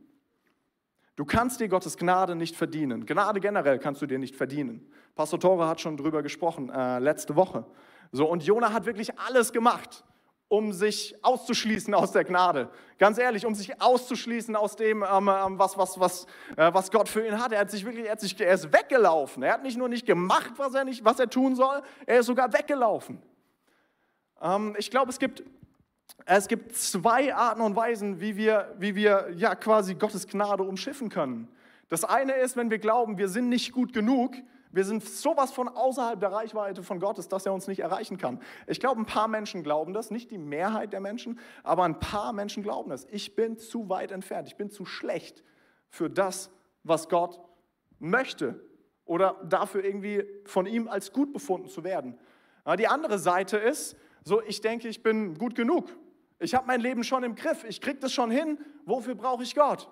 Du 1.17 1.25
kannst 1.25 1.61
dir 1.61 1.69
Gottes 1.69 1.97
Gnade 1.97 2.35
nicht 2.35 2.57
verdienen. 2.57 3.07
Gnade 3.07 3.41
generell 3.41 3.79
kannst 3.79 4.03
du 4.03 4.07
dir 4.07 4.19
nicht 4.19 4.37
verdienen. 4.37 4.91
Pastor 5.15 5.41
Tore 5.41 5.67
hat 5.67 5.81
schon 5.81 5.97
drüber 5.97 6.23
gesprochen 6.23 6.71
äh, 6.71 6.99
letzte 6.99 7.37
Woche. 7.37 7.65
So 8.13 8.27
und 8.27 8.45
Jona 8.45 8.73
hat 8.73 8.87
wirklich 8.87 9.19
alles 9.19 9.53
gemacht, 9.53 10.05
um 10.49 10.73
sich 10.73 11.17
auszuschließen 11.23 11.93
aus 11.95 12.13
der 12.13 12.25
Gnade. 12.25 12.71
Ganz 12.99 13.19
ehrlich, 13.19 13.45
um 13.47 13.55
sich 13.55 13.81
auszuschließen 13.81 14.55
aus 14.55 14.77
dem, 14.77 15.03
ähm, 15.03 15.29
ähm, 15.29 15.59
was, 15.59 15.77
was, 15.77 15.99
was, 15.99 16.27
äh, 16.57 16.73
was 16.73 16.91
Gott 16.91 17.09
für 17.09 17.27
ihn 17.27 17.43
hat. 17.43 17.53
Er 17.53 17.61
hat 17.61 17.71
sich 17.71 17.85
wirklich, 17.85 18.07
er, 18.07 18.13
hat 18.13 18.21
sich, 18.21 18.41
er 18.41 18.55
ist 18.55 18.73
weggelaufen. 18.73 19.43
Er 19.43 19.55
hat 19.55 19.63
nicht 19.63 19.77
nur 19.77 19.89
nicht 19.89 20.07
gemacht, 20.07 20.53
was 20.57 20.75
er 20.75 20.85
nicht, 20.85 21.05
was 21.05 21.19
er 21.19 21.29
tun 21.29 21.57
soll. 21.57 21.83
Er 22.07 22.21
ist 22.21 22.27
sogar 22.27 22.53
weggelaufen. 22.53 23.21
Ähm, 24.41 24.77
ich 24.79 24.91
glaube, 24.91 25.11
es 25.11 25.19
gibt 25.19 25.43
es 26.25 26.49
gibt 26.49 26.75
zwei 26.75 27.35
Arten 27.35 27.61
und 27.61 27.77
Weisen, 27.77 28.21
wie 28.21 28.37
wir, 28.37 28.75
wie 28.79 28.95
wir 28.95 29.29
ja 29.37 29.55
quasi 29.55 29.95
Gottes 29.95 30.27
Gnade 30.27 30.63
umschiffen 30.63 31.09
können. 31.09 31.49
Das 31.89 32.05
eine 32.05 32.33
ist, 32.35 32.57
wenn 32.57 32.71
wir 32.71 32.79
glauben, 32.79 33.19
wir 33.19 33.29
sind 33.29 33.49
nicht 33.49 33.73
gut 33.73 33.93
genug, 33.93 34.35
wir 34.73 34.85
sind 34.85 35.05
sowas 35.05 35.53
von 35.53 35.69
außerhalb 35.69 36.21
der 36.21 36.33
Reichweite 36.33 36.83
von 36.83 37.01
Gottes, 37.01 37.29
dass 37.29 37.47
er 37.47 37.53
uns 37.53 37.67
nicht 37.67 37.81
erreichen 37.81 38.19
kann. 38.19 38.41
Ich 38.67 38.81
glaube, 38.81 39.01
ein 39.01 39.07
paar 39.07 39.29
Menschen 39.29 39.63
glauben 39.63 39.93
das, 39.93 40.11
nicht 40.11 40.31
die 40.31 40.39
Mehrheit 40.39 40.93
der 40.93 41.01
Menschen, 41.01 41.39
aber 41.63 41.85
ein 41.85 41.99
paar 41.99 42.33
Menschen 42.33 42.63
glauben 42.63 42.91
das. 42.91 43.07
Ich 43.11 43.35
bin 43.35 43.59
zu 43.59 43.89
weit 43.89 44.13
entfernt, 44.13 44.49
ich 44.49 44.57
bin 44.57 44.71
zu 44.71 44.85
schlecht 44.85 45.43
für 45.89 46.11
das, 46.11 46.51
was 46.83 47.09
Gott 47.09 47.41
möchte 47.99 48.61
oder 49.05 49.41
dafür 49.45 49.85
irgendwie 49.85 50.25
von 50.45 50.67
ihm 50.67 50.89
als 50.89 51.13
gut 51.13 51.33
befunden 51.33 51.69
zu 51.69 51.85
werden. 51.85 52.19
Die 52.79 52.89
andere 52.89 53.19
Seite 53.19 53.57
ist, 53.57 53.97
so 54.25 54.43
ich 54.43 54.61
denke, 54.61 54.89
ich 54.89 55.03
bin 55.03 55.39
gut 55.39 55.55
genug. 55.55 55.89
Ich 56.39 56.55
habe 56.55 56.67
mein 56.67 56.81
Leben 56.81 57.05
schon 57.05 57.23
im 57.23 57.35
Griff. 57.35 57.65
Ich 57.65 57.81
kriege 57.81 57.99
das 57.99 58.13
schon 58.13 58.31
hin. 58.31 58.59
Wofür 58.85 59.15
brauche 59.15 59.43
ich 59.43 59.55
Gott? 59.55 59.89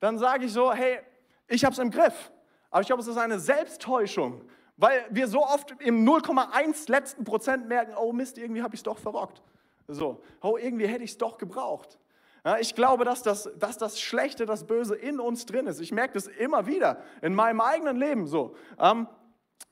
Dann 0.00 0.18
sage 0.18 0.44
ich 0.44 0.52
so, 0.52 0.72
hey, 0.72 0.98
ich 1.46 1.64
habe 1.64 1.72
es 1.72 1.78
im 1.78 1.90
Griff. 1.90 2.32
Aber 2.74 2.80
ich 2.80 2.88
glaube, 2.88 3.02
es 3.02 3.06
ist 3.06 3.18
eine 3.18 3.38
Selbsttäuschung, 3.38 4.40
weil 4.76 5.06
wir 5.08 5.28
so 5.28 5.44
oft 5.44 5.76
im 5.78 6.04
0,1 6.04 6.90
letzten 6.90 7.22
Prozent 7.22 7.68
merken, 7.68 7.92
oh 7.96 8.12
Mist, 8.12 8.36
irgendwie 8.36 8.62
habe 8.62 8.74
ich 8.74 8.80
es 8.80 8.82
doch 8.82 8.98
verrockt. 8.98 9.40
So, 9.86 10.20
oh, 10.42 10.56
irgendwie 10.60 10.88
hätte 10.88 11.04
ich 11.04 11.12
es 11.12 11.18
doch 11.18 11.38
gebraucht. 11.38 12.00
Ja, 12.44 12.58
ich 12.58 12.74
glaube, 12.74 13.04
dass 13.04 13.22
das, 13.22 13.48
dass 13.60 13.78
das 13.78 14.00
Schlechte, 14.00 14.44
das 14.44 14.64
Böse 14.64 14.96
in 14.96 15.20
uns 15.20 15.46
drin 15.46 15.68
ist. 15.68 15.78
Ich 15.78 15.92
merke 15.92 16.14
das 16.14 16.26
immer 16.26 16.66
wieder 16.66 17.00
in 17.22 17.32
meinem 17.32 17.60
eigenen 17.60 17.96
Leben 17.96 18.26
so. 18.26 18.56
Ähm, 18.80 19.06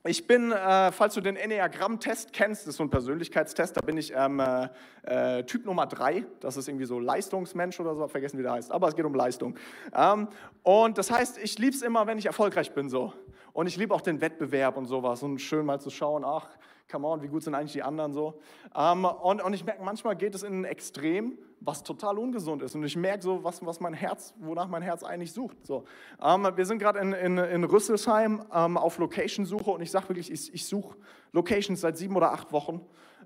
ich 0.04 0.26
bin, 0.26 0.50
äh, 0.50 0.90
falls 0.90 1.14
du 1.14 1.20
den 1.20 1.36
Enneagramm-Test 1.36 2.32
kennst, 2.32 2.62
das 2.62 2.70
ist 2.70 2.76
so 2.76 2.82
ein 2.82 2.90
Persönlichkeitstest, 2.90 3.76
da 3.76 3.80
bin 3.82 3.96
ich 3.96 4.12
ähm, 4.16 4.40
äh, 4.40 4.68
äh 5.04 5.44
Typ 5.44 5.64
Nummer 5.64 5.86
drei. 5.86 6.24
Das 6.40 6.56
ist 6.56 6.66
irgendwie 6.66 6.86
so 6.86 6.98
Leistungsmensch 6.98 7.78
oder 7.78 7.94
so, 7.94 8.08
vergessen 8.08 8.38
wie 8.38 8.42
der 8.42 8.52
heißt, 8.52 8.72
aber 8.72 8.88
es 8.88 8.96
geht 8.96 9.04
um 9.04 9.14
Leistung. 9.14 9.56
Ähm, 9.94 10.26
und 10.64 10.98
das 10.98 11.10
heißt, 11.12 11.38
ich 11.38 11.56
liebe 11.58 11.76
es 11.76 11.82
immer, 11.82 12.06
wenn 12.08 12.18
ich 12.18 12.26
erfolgreich 12.26 12.72
bin 12.72 12.88
so. 12.88 13.12
Und 13.52 13.68
ich 13.68 13.76
liebe 13.76 13.94
auch 13.94 14.00
den 14.00 14.20
Wettbewerb 14.20 14.76
und 14.76 14.86
sowas 14.86 15.22
und 15.22 15.38
schön 15.38 15.64
mal 15.66 15.80
zu 15.80 15.90
schauen, 15.90 16.24
ach, 16.24 16.48
come 16.92 17.06
on, 17.06 17.22
wie 17.22 17.28
gut 17.28 17.42
sind 17.42 17.54
eigentlich 17.54 17.72
die 17.72 17.82
anderen 17.82 18.12
so. 18.12 18.38
Ähm, 18.76 19.04
und, 19.04 19.42
und 19.42 19.54
ich 19.54 19.64
merke, 19.64 19.82
manchmal 19.82 20.14
geht 20.14 20.34
es 20.34 20.42
in 20.42 20.60
ein 20.60 20.64
Extrem, 20.64 21.38
was 21.60 21.82
total 21.82 22.18
ungesund 22.18 22.62
ist. 22.62 22.74
Und 22.74 22.84
ich 22.84 22.96
merke 22.96 23.22
so, 23.22 23.42
was, 23.42 23.64
was 23.64 23.80
mein 23.80 23.94
Herz, 23.94 24.34
wonach 24.38 24.68
mein 24.68 24.82
Herz 24.82 25.02
eigentlich 25.02 25.32
sucht. 25.32 25.56
So. 25.66 25.84
Ähm, 26.22 26.46
wir 26.54 26.66
sind 26.66 26.78
gerade 26.78 26.98
in, 26.98 27.12
in, 27.12 27.38
in 27.38 27.64
Rüsselsheim 27.64 28.44
ähm, 28.52 28.76
auf 28.76 28.98
Location-Suche 28.98 29.70
und 29.70 29.80
ich 29.80 29.90
sage 29.90 30.10
wirklich, 30.10 30.30
ich, 30.30 30.52
ich 30.52 30.66
suche 30.66 30.96
Locations 31.32 31.80
seit 31.80 31.96
sieben 31.96 32.14
oder 32.14 32.32
acht 32.32 32.52
Wochen. 32.52 32.82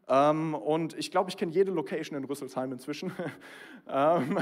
Ähm, 0.08 0.54
und 0.54 0.96
ich 0.96 1.10
glaube, 1.10 1.30
ich 1.30 1.36
kenne 1.36 1.50
jede 1.50 1.72
Location 1.72 2.16
in 2.16 2.24
Rüsselsheim 2.24 2.70
inzwischen. 2.70 3.10
ähm, 3.88 4.38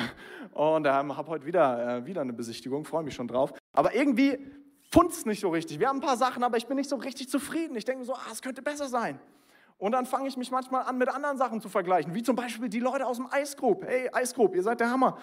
und 0.53 0.87
ähm, 0.87 1.17
habe 1.17 1.29
heute 1.29 1.47
wieder, 1.47 1.99
äh, 1.99 2.07
wieder 2.07 2.21
eine 2.21 2.35
Besichtigung, 2.35 2.85
freue 2.85 3.03
mich 3.03 3.15
schon 3.15 3.29
drauf. 3.29 3.55
Aber 3.73 3.95
irgendwie 3.95 4.39
funzt 4.95 5.27
nicht 5.27 5.41
so 5.41 5.49
richtig. 5.49 5.81
Wir 5.81 5.89
haben 5.89 5.97
ein 5.97 6.07
paar 6.07 6.17
Sachen, 6.17 6.45
aber 6.45 6.57
ich 6.57 6.69
bin 6.69 6.77
nicht 6.77 6.89
so 6.89 6.95
richtig 6.95 7.29
zufrieden. 7.29 7.75
Ich 7.75 7.85
denke 7.85 8.05
so, 8.05 8.15
ah, 8.15 8.31
es 8.31 8.41
könnte 8.41 8.63
besser 8.63 8.89
sein. 8.89 9.19
Und 9.77 9.91
dann 9.91 10.07
fange 10.07 10.29
ich 10.29 10.37
mich 10.37 10.53
manchmal 10.53 10.85
an, 10.85 10.99
mit 10.99 11.09
anderen 11.09 11.37
Sachen 11.37 11.61
zu 11.61 11.69
vergleichen, 11.69 12.15
wie 12.15 12.23
zum 12.23 12.37
Beispiel 12.37 12.69
die 12.69 12.79
Leute 12.79 13.05
aus 13.05 13.17
dem 13.17 13.29
Group. 13.57 13.85
Hey, 13.85 14.09
Group, 14.33 14.55
ihr 14.55 14.63
seid 14.63 14.79
der 14.79 14.91
Hammer. 14.91 15.19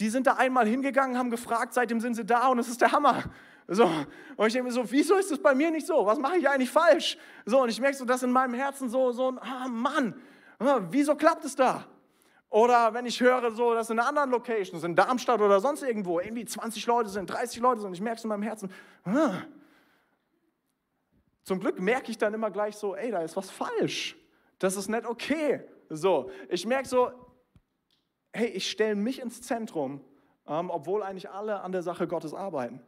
Die 0.00 0.08
sind 0.08 0.26
da 0.26 0.32
einmal 0.32 0.66
hingegangen, 0.66 1.16
haben 1.16 1.30
gefragt, 1.30 1.72
seitdem 1.72 2.00
sind 2.00 2.14
sie 2.14 2.24
da 2.24 2.48
und 2.48 2.58
es 2.58 2.66
ist 2.66 2.80
der 2.80 2.90
Hammer. 2.90 3.22
So, 3.68 3.84
und 3.84 4.46
ich 4.48 4.52
denke 4.52 4.64
mir 4.64 4.72
so, 4.72 4.90
wieso 4.90 5.14
ist 5.14 5.30
es 5.30 5.40
bei 5.40 5.54
mir 5.54 5.70
nicht 5.70 5.86
so? 5.86 6.04
Was 6.04 6.18
mache 6.18 6.36
ich 6.36 6.48
eigentlich 6.48 6.72
falsch? 6.72 7.16
So, 7.46 7.62
und 7.62 7.68
ich 7.68 7.80
merke 7.80 7.96
so, 7.96 8.04
dass 8.04 8.24
in 8.24 8.32
meinem 8.32 8.54
Herzen 8.54 8.88
so, 8.88 9.12
so 9.12 9.28
ein, 9.28 9.38
ah 9.38 9.68
Mann, 9.68 10.20
wieso 10.90 11.14
klappt 11.14 11.44
es 11.44 11.54
da? 11.54 11.86
Oder 12.54 12.94
wenn 12.94 13.04
ich 13.04 13.20
höre, 13.20 13.50
so, 13.50 13.74
dass 13.74 13.90
in 13.90 13.98
anderen 13.98 14.30
Locations, 14.30 14.84
in 14.84 14.94
Darmstadt 14.94 15.40
oder 15.40 15.58
sonst 15.58 15.82
irgendwo, 15.82 16.20
irgendwie 16.20 16.44
20 16.44 16.86
Leute 16.86 17.08
sind, 17.08 17.28
30 17.28 17.60
Leute 17.60 17.80
sind, 17.80 17.94
ich 17.94 18.00
merke 18.00 18.18
es 18.18 18.22
in 18.22 18.28
meinem 18.28 18.44
Herzen, 18.44 18.70
ah, 19.02 19.42
zum 21.42 21.58
Glück 21.58 21.80
merke 21.80 22.12
ich 22.12 22.16
dann 22.16 22.32
immer 22.32 22.52
gleich 22.52 22.76
so, 22.76 22.94
ey, 22.94 23.10
da 23.10 23.22
ist 23.22 23.36
was 23.36 23.50
falsch. 23.50 24.16
Das 24.60 24.76
ist 24.76 24.88
nicht 24.88 25.04
okay. 25.04 25.64
So, 25.88 26.30
ich 26.48 26.64
merke 26.64 26.86
so, 26.86 27.10
hey, 28.32 28.46
ich 28.46 28.70
stelle 28.70 28.94
mich 28.94 29.20
ins 29.20 29.42
Zentrum, 29.42 30.00
ähm, 30.46 30.70
obwohl 30.70 31.02
eigentlich 31.02 31.28
alle 31.28 31.60
an 31.60 31.72
der 31.72 31.82
Sache 31.82 32.06
Gottes 32.06 32.34
arbeiten. 32.34 32.80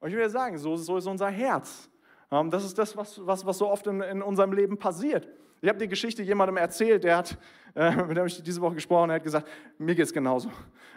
Und 0.00 0.10
ich 0.10 0.16
will 0.16 0.28
sagen, 0.28 0.58
so, 0.58 0.76
so 0.76 0.98
ist 0.98 1.06
unser 1.06 1.30
Herz. 1.30 1.88
Ähm, 2.30 2.50
das 2.50 2.62
ist 2.62 2.76
das, 2.76 2.94
was, 2.94 3.26
was, 3.26 3.46
was 3.46 3.56
so 3.56 3.70
oft 3.70 3.86
in, 3.86 4.02
in 4.02 4.20
unserem 4.20 4.52
Leben 4.52 4.78
passiert. 4.78 5.26
Ich 5.60 5.68
habe 5.68 5.78
die 5.78 5.88
Geschichte 5.88 6.22
jemandem 6.22 6.56
erzählt, 6.56 7.02
der 7.04 7.16
hat, 7.16 7.36
äh, 7.74 7.90
mit 8.04 8.16
dem 8.16 8.26
ich 8.26 8.42
diese 8.42 8.60
Woche 8.60 8.76
gesprochen, 8.76 9.08
der 9.08 9.16
hat 9.16 9.24
gesagt, 9.24 9.48
mir 9.78 9.94
geht 9.94 10.04
es 10.04 10.12
genauso. 10.12 10.50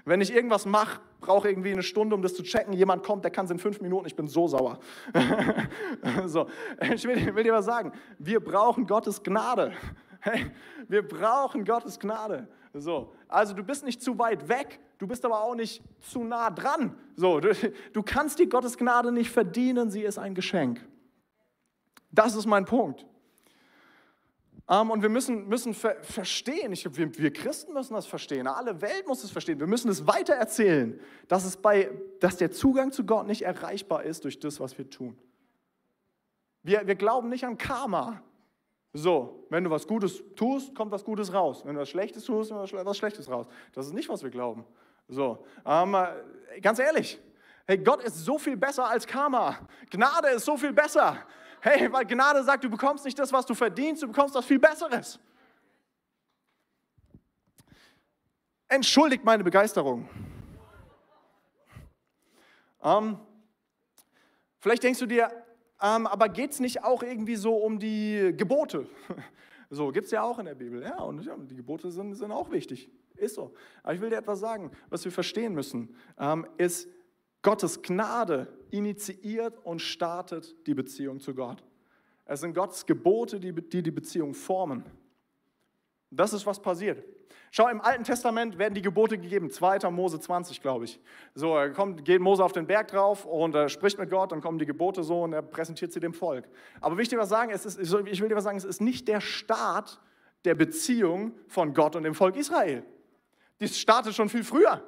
Wenn 0.06 0.22
ich 0.22 0.34
irgendwas 0.34 0.66
mache, 0.66 1.02
brauche 1.20 1.50
irgendwie 1.50 1.72
eine 1.72 1.84
Stunde, 1.84 2.16
um 2.16 2.22
das 2.22 2.36
zu 2.36 2.44
checken. 2.44 2.74
Jemand 2.74 3.04
kommt, 3.04 3.24
der 3.24 3.32
kann 3.32 3.46
es 3.46 3.52
in 3.52 3.60
fünf 3.60 3.82
Minuten, 3.82 4.08
ich 4.08 4.16
bin 4.16 4.28
so 4.28 4.48
sauer. 4.48 4.80
so, 6.26 6.48
ich 6.94 7.04
will, 7.06 7.36
will 7.36 7.44
dir 7.44 7.54
was 7.54 7.66
sagen, 7.66 7.92
wir 8.20 8.40
brauchen 8.40 8.86
Gottes 8.86 9.22
Gnade. 9.24 9.74
Hey, 10.20 10.52
wir 10.88 11.08
brauchen 11.08 11.66
Gottes 11.66 12.00
Gnade. 12.00 12.48
So, 12.74 13.14
also 13.28 13.54
du 13.54 13.64
bist 13.64 13.84
nicht 13.84 14.02
zu 14.02 14.18
weit 14.18 14.48
weg, 14.48 14.80
du 14.98 15.08
bist 15.08 15.26
aber 15.26 15.42
auch 15.42 15.56
nicht 15.56 15.84
zu 16.00 16.24
nah 16.24 16.52
dran. 16.52 16.96
So, 17.16 17.40
du, 17.40 17.54
du 17.94 18.04
kannst 18.04 18.38
die 18.40 18.48
Gottes 18.48 18.78
Gnade 18.78 19.12
nicht 19.12 19.32
verdienen, 19.32 19.90
sie 19.90 20.04
ist 20.04 20.20
ein 20.20 20.36
Geschenk. 20.36 20.88
Das 22.12 22.36
ist 22.36 22.46
mein 22.46 22.66
Punkt. 22.66 23.06
Ähm, 24.70 24.92
und 24.92 25.02
wir 25.02 25.10
müssen, 25.10 25.48
müssen 25.48 25.74
ver 25.74 25.96
verstehen, 26.02 26.72
ich, 26.72 26.86
wir, 26.96 27.18
wir 27.18 27.34
Christen 27.34 27.74
müssen 27.74 27.94
das 27.94 28.06
verstehen, 28.06 28.48
alle 28.48 28.82
Welt 28.82 29.08
muss 29.08 29.24
es 29.24 29.32
verstehen, 29.32 29.60
wir 29.60 29.68
müssen 29.68 29.90
es 29.90 30.08
weitererzählen, 30.08 31.00
dass, 31.28 31.46
es 31.46 31.58
bei, 31.58 31.92
dass 32.20 32.38
der 32.38 32.52
Zugang 32.52 32.92
zu 32.92 33.06
Gott 33.06 33.28
nicht 33.28 33.44
erreichbar 33.44 34.04
ist 34.04 34.24
durch 34.24 34.40
das, 34.40 34.60
was 34.60 34.78
wir 34.78 34.90
tun. 34.90 35.18
Wir, 36.64 36.86
wir 36.86 36.96
glauben 36.96 37.30
nicht 37.30 37.46
an 37.46 37.58
Karma. 37.58 38.22
So, 38.94 39.46
wenn 39.50 39.64
du 39.64 39.70
was 39.70 39.88
Gutes 39.88 40.22
tust, 40.36 40.76
kommt 40.76 40.92
was 40.92 41.04
Gutes 41.04 41.34
raus. 41.34 41.64
Wenn 41.66 41.76
du 41.76 41.82
was 41.82 41.90
Schlechtes 41.90 42.26
tust, 42.26 42.52
kommt 42.52 42.70
was 42.86 42.98
Schlechtes 42.98 43.30
raus. 43.30 43.48
Das 43.74 43.88
ist 43.88 43.94
nicht, 43.94 44.10
was 44.10 44.22
wir 44.22 44.30
glauben. 44.30 44.66
So, 45.08 45.46
ähm, 45.66 45.96
ganz 46.62 46.80
ehrlich, 46.80 47.20
hey, 47.68 47.78
Gott 47.78 48.04
ist 48.04 48.26
so 48.26 48.38
viel 48.38 48.58
besser 48.58 48.88
als 48.88 49.08
Karma. 49.08 49.58
Gnade 49.90 50.30
ist 50.30 50.46
so 50.46 50.58
viel 50.58 50.74
besser. 50.74 51.18
Hey, 51.64 51.92
weil 51.94 52.06
Gnade 52.06 52.44
sagt, 52.44 52.64
du 52.64 52.70
bekommst 52.70 53.06
nicht 53.06 53.18
das, 53.20 53.32
was 53.32 53.46
du 53.46 53.54
verdienst, 53.54 54.02
du 54.02 54.08
bekommst 54.08 54.34
was 54.34 54.46
viel 54.46 54.58
Besseres. 54.58 55.20
Entschuldigt 58.68 59.24
meine 59.24 59.44
Begeisterung. 59.44 60.10
Ähm, 62.82 63.20
vielleicht 64.60 64.82
denkst 64.82 65.00
du 65.00 65.06
dir, 65.06 65.30
ähm, 65.80 66.08
aber 66.08 66.30
geht 66.30 66.52
es 66.52 66.60
nicht 66.60 66.84
auch 66.84 67.04
irgendwie 67.04 67.36
so 67.36 67.56
um 67.56 67.80
die 67.80 68.34
Gebote? 68.36 68.88
So 69.74 69.90
gibt 69.94 70.08
es 70.08 70.12
ja 70.12 70.22
auch 70.22 70.38
in 70.38 70.48
der 70.48 70.56
Bibel. 70.56 70.84
Ja, 70.84 71.00
und 71.00 71.24
ja, 71.24 71.34
die 71.38 71.56
Gebote 71.56 71.92
sind, 71.92 72.14
sind 72.16 72.34
auch 72.34 72.52
wichtig. 72.52 72.92
Ist 73.16 73.36
so. 73.36 73.54
Aber 73.84 73.94
ich 73.94 74.02
will 74.02 74.10
dir 74.10 74.18
etwas 74.18 74.42
sagen, 74.42 74.70
was 74.90 75.06
wir 75.06 75.14
verstehen 75.14 75.54
müssen, 75.54 75.96
ähm, 76.20 76.46
ist, 76.58 76.90
Gottes 77.42 77.82
Gnade 77.82 78.48
initiiert 78.72 79.58
und 79.64 79.80
startet 79.80 80.56
die 80.68 80.74
Beziehung 80.74 81.20
zu 81.20 81.34
Gott. 81.34 81.64
Es 82.26 82.42
sind 82.42 82.54
Gottes 82.54 82.86
Gebote, 82.86 83.40
die 83.40 83.54
die, 83.54 83.84
die 83.84 83.92
Beziehung 83.92 84.34
formen. 84.34 84.84
Das 86.10 86.34
ist, 86.34 86.46
was 86.46 86.62
passiert. 86.62 87.04
Schau, 87.54 87.68
im 87.68 87.82
Alten 87.82 88.06
Testament 88.06 88.58
werden 88.58 88.74
die 88.74 88.82
Gebote 88.82 89.18
gegeben, 89.18 89.50
2. 89.50 89.90
Mose 89.90 90.20
20, 90.20 90.62
glaube 90.62 90.86
ich. 90.86 91.00
So, 91.36 91.58
kommt, 91.76 92.06
geht 92.06 92.22
Mose 92.22 92.44
auf 92.44 92.54
den 92.54 92.66
Berg 92.66 92.88
drauf 92.88 93.26
und 93.26 93.56
er 93.56 93.68
spricht 93.68 93.98
mit 93.98 94.10
Gott, 94.10 94.32
dann 94.32 94.40
kommen 94.40 94.58
die 94.58 94.66
Gebote 94.66 95.04
so 95.04 95.24
und 95.24 95.34
er 95.34 95.42
präsentiert 95.42 95.92
sie 95.92 96.00
dem 96.00 96.14
Volk. 96.14 96.48
Aber 96.80 96.96
will 96.96 97.04
ich 97.04 97.10
dir 97.10 97.18
was 97.18 97.28
sagen, 97.30 97.52
es 97.52 97.66
ist, 97.66 97.78
ich 97.78 98.22
will 98.22 98.30
dir 98.30 98.36
was 98.36 98.46
sagen, 98.46 98.58
es 98.58 98.64
ist 98.64 98.80
nicht 98.80 99.08
der 99.10 99.20
Start 99.20 100.00
der 100.46 100.56
Beziehung 100.56 101.34
von 101.48 101.74
Gott 101.74 101.96
und 101.98 102.04
dem 102.04 102.16
Volk 102.16 102.38
Israel. 102.38 102.84
Das 103.60 103.78
startet 103.78 104.16
schon 104.16 104.30
viel 104.30 104.44
früher. 104.44 104.82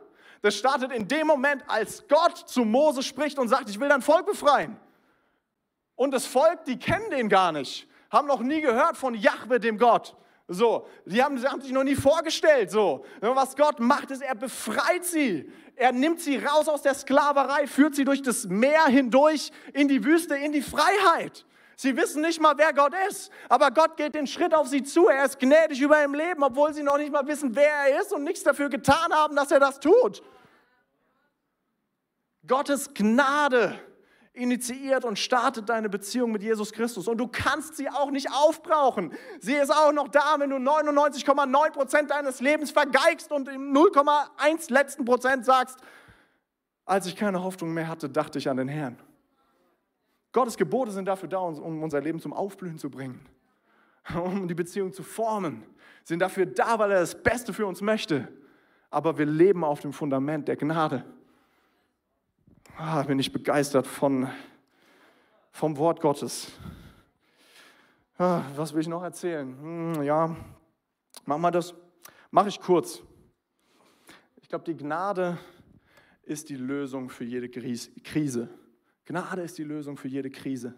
Das 0.43 0.55
startet 0.55 0.91
in 0.91 1.07
dem 1.07 1.25
Moment, 1.25 1.63
als 1.67 2.05
Gott 2.09 2.37
zu 2.37 2.65
Mose 2.65 3.01
spricht 3.01 3.39
und 3.39 3.47
sagt, 3.47 3.69
ich 3.69 3.79
will 3.79 3.87
dein 3.87 4.01
Volk 4.01 4.25
befreien. 4.25 4.77
Und 5.95 6.11
das 6.11 6.25
Volk, 6.25 6.65
die 6.65 6.77
kennen 6.77 7.09
den 7.11 7.29
gar 7.29 7.53
nicht, 7.53 7.87
haben 8.11 8.27
noch 8.27 8.41
nie 8.41 8.59
gehört 8.59 8.97
von 8.97 9.15
Jahwe, 9.15 9.61
dem 9.61 9.77
Gott. 9.77 10.17
So, 10.49 10.85
die 11.05 11.23
haben, 11.23 11.37
die 11.37 11.47
haben 11.47 11.61
sich 11.61 11.71
noch 11.71 11.85
nie 11.85 11.95
vorgestellt. 11.95 12.71
So, 12.71 13.05
was 13.21 13.55
Gott 13.55 13.79
macht, 13.79 14.11
ist, 14.11 14.21
er 14.21 14.35
befreit 14.35 15.05
sie. 15.05 15.49
Er 15.77 15.93
nimmt 15.93 16.19
sie 16.19 16.35
raus 16.35 16.67
aus 16.67 16.81
der 16.81 16.93
Sklaverei, 16.93 17.65
führt 17.65 17.95
sie 17.95 18.03
durch 18.03 18.21
das 18.21 18.43
Meer 18.43 18.87
hindurch 18.87 19.49
in 19.71 19.87
die 19.87 20.03
Wüste, 20.03 20.35
in 20.35 20.51
die 20.51 20.61
Freiheit. 20.61 21.45
Sie 21.75 21.97
wissen 21.97 22.21
nicht 22.21 22.39
mal, 22.39 22.53
wer 22.57 22.73
Gott 22.73 22.93
ist, 23.09 23.31
aber 23.49 23.71
Gott 23.71 23.97
geht 23.97 24.15
den 24.15 24.27
Schritt 24.27 24.53
auf 24.53 24.67
sie 24.67 24.83
zu. 24.83 25.07
Er 25.07 25.25
ist 25.25 25.39
gnädig 25.39 25.81
über 25.81 26.01
ihr 26.01 26.07
Leben, 26.07 26.43
obwohl 26.43 26.73
sie 26.73 26.83
noch 26.83 26.97
nicht 26.97 27.11
mal 27.11 27.25
wissen, 27.27 27.55
wer 27.55 27.71
er 27.87 28.01
ist 28.01 28.13
und 28.13 28.23
nichts 28.23 28.43
dafür 28.43 28.69
getan 28.69 29.11
haben, 29.11 29.35
dass 29.35 29.51
er 29.51 29.59
das 29.59 29.79
tut. 29.79 30.21
Gottes 32.45 32.93
Gnade 32.93 33.79
initiiert 34.33 35.05
und 35.05 35.19
startet 35.19 35.69
deine 35.69 35.89
Beziehung 35.89 36.31
mit 36.31 36.41
Jesus 36.41 36.71
Christus. 36.71 37.07
Und 37.07 37.17
du 37.17 37.27
kannst 37.27 37.77
sie 37.77 37.89
auch 37.89 38.09
nicht 38.09 38.31
aufbrauchen. 38.31 39.13
Sie 39.39 39.53
ist 39.53 39.71
auch 39.71 39.91
noch 39.91 40.07
da, 40.07 40.35
wenn 40.39 40.49
du 40.49 40.57
99,9 40.57 41.71
Prozent 41.71 42.11
deines 42.11 42.41
Lebens 42.41 42.71
vergeigst 42.71 43.31
und 43.31 43.47
im 43.47 43.73
0,1 43.73 44.73
letzten 44.73 45.05
Prozent 45.05 45.45
sagst, 45.45 45.77
als 46.85 47.05
ich 47.05 47.15
keine 47.15 47.43
Hoffnung 47.43 47.73
mehr 47.73 47.87
hatte, 47.87 48.09
dachte 48.09 48.39
ich 48.39 48.49
an 48.49 48.57
den 48.57 48.67
Herrn. 48.67 48.97
Gottes 50.33 50.57
Gebote 50.57 50.91
sind 50.91 51.05
dafür 51.05 51.29
da, 51.29 51.37
um 51.37 51.83
unser 51.83 52.01
Leben 52.01 52.19
zum 52.19 52.33
Aufblühen 52.33 52.79
zu 52.79 52.89
bringen, 52.89 53.23
um 54.15 54.47
die 54.47 54.55
Beziehung 54.55 54.91
zu 54.91 55.03
formen. 55.03 55.63
Sind 56.03 56.19
dafür 56.19 56.47
da, 56.47 56.77
weil 56.79 56.91
er 56.91 56.99
das 56.99 57.23
Beste 57.23 57.53
für 57.53 57.65
uns 57.65 57.81
möchte. 57.81 58.27
Aber 58.89 59.17
wir 59.17 59.25
leben 59.25 59.63
auf 59.63 59.79
dem 59.79 59.93
Fundament 59.93 60.47
der 60.47 60.57
Gnade. 60.57 61.05
Ah, 62.77 63.03
bin 63.03 63.19
ich 63.19 63.31
begeistert 63.31 63.85
von, 63.85 64.27
vom 65.51 65.77
Wort 65.77 66.01
Gottes. 66.01 66.51
Ah, 68.17 68.43
was 68.55 68.73
will 68.73 68.81
ich 68.81 68.87
noch 68.87 69.03
erzählen? 69.03 69.55
Hm, 69.61 70.03
ja, 70.03 70.35
mach 71.25 71.37
mal 71.37 71.51
das. 71.51 71.73
Mache 72.31 72.49
ich 72.49 72.59
kurz. 72.59 73.03
Ich 74.41 74.49
glaube, 74.49 74.65
die 74.65 74.75
Gnade 74.75 75.37
ist 76.23 76.49
die 76.49 76.55
Lösung 76.55 77.09
für 77.09 77.23
jede 77.23 77.49
Krise. 77.49 78.49
Gnade 79.05 79.41
ist 79.41 79.57
die 79.57 79.63
Lösung 79.63 79.97
für 79.97 80.07
jede 80.07 80.29
Krise. 80.29 80.73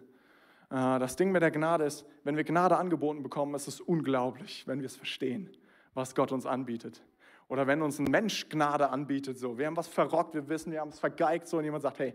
Äh, 0.70 0.98
das 0.98 1.16
Ding 1.16 1.32
mit 1.32 1.42
der 1.42 1.50
Gnade 1.50 1.84
ist, 1.84 2.04
wenn 2.24 2.36
wir 2.36 2.44
Gnade 2.44 2.76
angeboten 2.76 3.22
bekommen, 3.22 3.54
ist 3.54 3.68
es 3.68 3.80
unglaublich, 3.80 4.66
wenn 4.66 4.80
wir 4.80 4.86
es 4.86 4.96
verstehen, 4.96 5.50
was 5.94 6.14
Gott 6.14 6.32
uns 6.32 6.46
anbietet. 6.46 7.02
Oder 7.48 7.66
wenn 7.66 7.82
uns 7.82 7.98
ein 7.98 8.04
Mensch 8.04 8.48
Gnade 8.48 8.90
anbietet, 8.90 9.38
so, 9.38 9.56
wir 9.56 9.66
haben 9.66 9.76
was 9.76 9.86
verrockt, 9.86 10.34
wir 10.34 10.48
wissen, 10.48 10.72
wir 10.72 10.80
haben 10.80 10.88
es 10.88 10.98
vergeigt, 10.98 11.46
so, 11.46 11.58
und 11.58 11.64
jemand 11.64 11.82
sagt, 11.82 11.98
hey, 12.00 12.14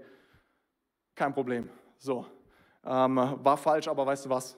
kein 1.15 1.33
Problem, 1.33 1.69
so, 1.97 2.25
ähm, 2.83 3.15
war 3.15 3.57
falsch, 3.57 3.87
aber 3.87 4.05
weißt 4.05 4.25
du 4.25 4.29
was, 4.29 4.57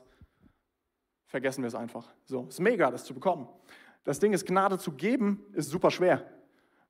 vergessen 1.27 1.63
wir 1.63 1.67
es 1.67 1.75
einfach. 1.75 2.07
So, 2.25 2.45
ist 2.47 2.59
mega, 2.59 2.89
das 2.89 3.05
zu 3.05 3.13
bekommen. 3.13 3.47
Das 4.03 4.19
Ding 4.19 4.33
ist, 4.33 4.45
Gnade 4.45 4.77
zu 4.77 4.91
geben, 4.91 5.45
ist 5.53 5.69
super 5.69 5.91
schwer. 5.91 6.25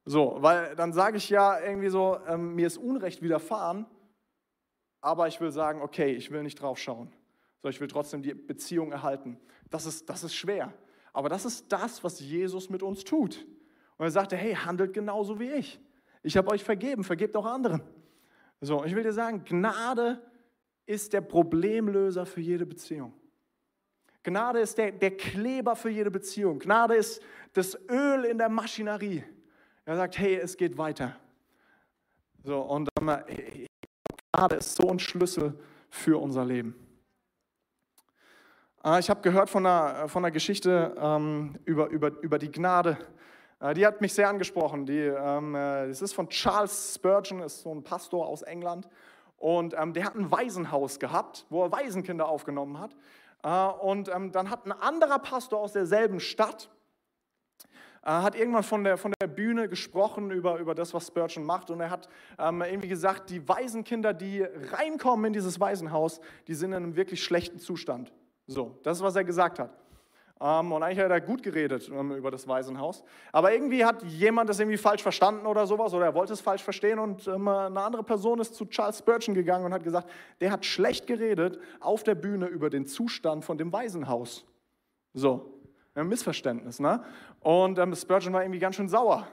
So, 0.06 0.38
weil 0.40 0.76
dann 0.76 0.92
sage 0.94 1.18
ich 1.18 1.30
ja 1.30 1.60
irgendwie 1.60 1.90
so, 1.90 2.20
ähm, 2.28 2.56
mir 2.56 2.68
ist 2.68 2.78
Unrecht 2.78 3.22
widerfahren, 3.22 3.86
aber 5.04 5.28
ich 5.28 5.42
will 5.42 5.52
sagen, 5.52 5.82
okay, 5.82 6.14
ich 6.14 6.32
will 6.32 6.44
nicht 6.44 6.62
drauf 6.62 6.80
schauen. 6.80 7.12
So, 7.62 7.68
ich 7.68 7.80
will 7.82 7.90
trotzdem 7.90 8.22
die 8.22 8.34
Beziehung 8.34 8.94
erhalten. 8.94 9.38
Das 9.70 9.86
ist, 9.86 10.10
das 10.10 10.24
ist 10.24 10.34
schwer. 10.34 10.74
Aber 11.12 11.28
das 11.28 11.44
ist 11.44 11.70
das, 11.70 12.06
was 12.06 12.22
Jesus 12.22 12.70
mit 12.70 12.82
uns 12.82 13.04
tut. 13.04 13.46
Und 13.98 14.06
er 14.06 14.12
sagte, 14.12 14.38
hey, 14.38 14.56
handelt 14.56 14.94
genauso 14.94 15.42
wie 15.42 15.52
ich. 15.52 15.80
Ich 16.24 16.38
habe 16.38 16.50
euch 16.52 16.64
vergeben, 16.64 17.04
vergebt 17.04 17.36
auch 17.36 17.46
anderen. 17.46 17.84
So, 18.62 18.86
ich 18.86 18.96
will 18.96 19.04
dir 19.04 19.12
sagen, 19.12 19.44
Gnade 19.44 20.22
ist 20.86 21.12
der 21.12 21.22
Problemlöser 21.22 22.26
für 22.26 22.40
jede 22.40 22.66
Beziehung. 22.66 23.14
Gnade 24.24 24.60
ist 24.60 24.78
der, 24.78 24.94
der 24.94 25.18
Kleber 25.18 25.76
für 25.76 25.90
jede 25.90 26.12
Beziehung. 26.12 26.60
Gnade 26.60 26.96
ist 26.96 27.22
das 27.52 27.78
Öl 27.90 28.24
in 28.24 28.38
der 28.38 28.48
Maschinerie. 28.48 29.22
Er 29.84 29.98
sagt, 29.98 30.18
hey, 30.18 30.38
es 30.38 30.56
geht 30.56 30.78
weiter. 30.78 31.18
So, 32.42 32.62
und 32.62 32.88
ähm, 33.02 33.68
Gnade 34.36 34.56
ist 34.56 34.76
so 34.76 34.90
ein 34.90 34.98
Schlüssel 34.98 35.54
für 35.92 36.20
unser 36.20 36.44
Leben. 36.44 36.74
Äh, 38.84 39.00
ich 39.00 39.08
habe 39.12 39.22
gehört 39.22 39.48
von 39.48 39.64
einer, 39.64 40.08
von 40.10 40.26
einer 40.26 40.32
Geschichte 40.32 40.96
ähm, 40.98 41.60
über, 41.66 41.88
über, 41.90 42.10
über 42.22 42.40
die 42.40 42.52
Gnade. 42.52 42.98
Äh, 43.60 43.76
die 43.76 43.86
hat 43.86 44.02
mich 44.02 44.12
sehr 44.12 44.28
angesprochen. 44.28 44.88
Die, 44.88 44.98
ähm, 44.98 45.54
äh, 45.54 45.88
das 45.88 46.02
ist 46.02 46.14
von 46.14 46.30
Charles 46.30 46.96
Spurgeon, 46.96 47.42
ist 47.42 47.62
so 47.62 47.72
ein 47.72 47.84
Pastor 47.84 48.26
aus 48.26 48.42
England. 48.42 48.90
Und 49.38 49.76
ähm, 49.78 49.94
der 49.94 50.06
hat 50.06 50.16
ein 50.16 50.32
Waisenhaus 50.32 50.98
gehabt, 50.98 51.46
wo 51.52 51.66
er 51.66 51.72
Waisenkinder 51.72 52.28
aufgenommen 52.28 52.80
hat. 52.80 52.96
Äh, 53.44 53.86
und 53.86 54.10
ähm, 54.10 54.32
dann 54.32 54.50
hat 54.50 54.66
ein 54.66 54.72
anderer 54.72 55.20
Pastor 55.20 55.60
aus 55.60 55.74
derselben 55.74 56.20
Stadt, 56.20 56.72
äh, 56.72 56.83
hat 58.04 58.36
irgendwann 58.36 58.64
von 58.64 58.84
der, 58.84 58.98
von 58.98 59.14
der 59.22 59.28
Bühne 59.28 59.70
gesprochen 59.70 60.30
über, 60.32 60.58
über 60.60 60.76
das, 60.76 60.94
was 60.94 61.08
Spurgeon 61.08 61.46
macht. 61.46 61.70
Und 61.70 61.80
er 61.80 61.90
hat 61.90 62.10
ähm, 62.38 62.62
irgendwie 62.62 62.90
gesagt, 62.90 63.30
die 63.30 63.48
Waisenkinder, 63.48 64.14
die 64.14 64.44
reinkommen 64.44 65.26
in 65.26 65.34
dieses 65.34 65.60
Waisenhaus, 65.60 66.20
die 66.48 66.54
sind 66.54 66.72
in 66.72 66.84
einem 66.84 66.96
wirklich 66.96 67.24
schlechten 67.24 67.60
Zustand. 67.60 68.12
So, 68.48 68.78
das 68.84 68.98
ist, 68.98 69.04
was 69.04 69.16
er 69.16 69.24
gesagt 69.24 69.60
hat. 69.60 69.70
Ähm, 70.42 70.74
und 70.74 70.84
eigentlich 70.84 71.00
hat 71.00 71.12
er 71.12 71.22
gut 71.22 71.42
geredet 71.42 71.90
ähm, 71.90 72.12
über 72.12 72.30
das 72.30 72.48
Waisenhaus. 72.48 73.04
Aber 73.32 73.54
irgendwie 73.54 73.86
hat 73.86 74.04
jemand 74.04 74.50
das 74.50 74.60
irgendwie 74.60 74.78
falsch 74.78 75.02
verstanden 75.02 75.46
oder 75.46 75.66
sowas, 75.66 75.94
oder 75.94 76.06
er 76.06 76.14
wollte 76.14 76.34
es 76.34 76.42
falsch 76.42 76.64
verstehen. 76.64 77.00
Und 77.00 77.28
ähm, 77.28 77.48
eine 77.48 77.82
andere 77.82 78.04
Person 78.04 78.40
ist 78.40 78.56
zu 78.56 78.66
Charles 78.66 79.00
Spurgeon 79.00 79.34
gegangen 79.34 79.66
und 79.66 79.74
hat 79.74 79.84
gesagt, 79.84 80.10
der 80.42 80.52
hat 80.52 80.66
schlecht 80.66 81.08
geredet 81.08 81.60
auf 81.80 82.04
der 82.04 82.16
Bühne 82.16 82.48
über 82.48 82.70
den 82.70 82.86
Zustand 82.86 83.46
von 83.46 83.58
dem 83.58 83.72
Waisenhaus. 83.72 84.46
So, 85.14 85.53
ein 85.96 86.08
Missverständnis. 86.08 86.80
Ne? 86.80 87.04
Und 87.40 87.80
ähm, 87.80 87.96
Spurgeon 87.96 88.34
war 88.34 88.44
irgendwie 88.44 88.60
ganz 88.60 88.76
schön 88.76 88.90
sauer. 88.90 89.28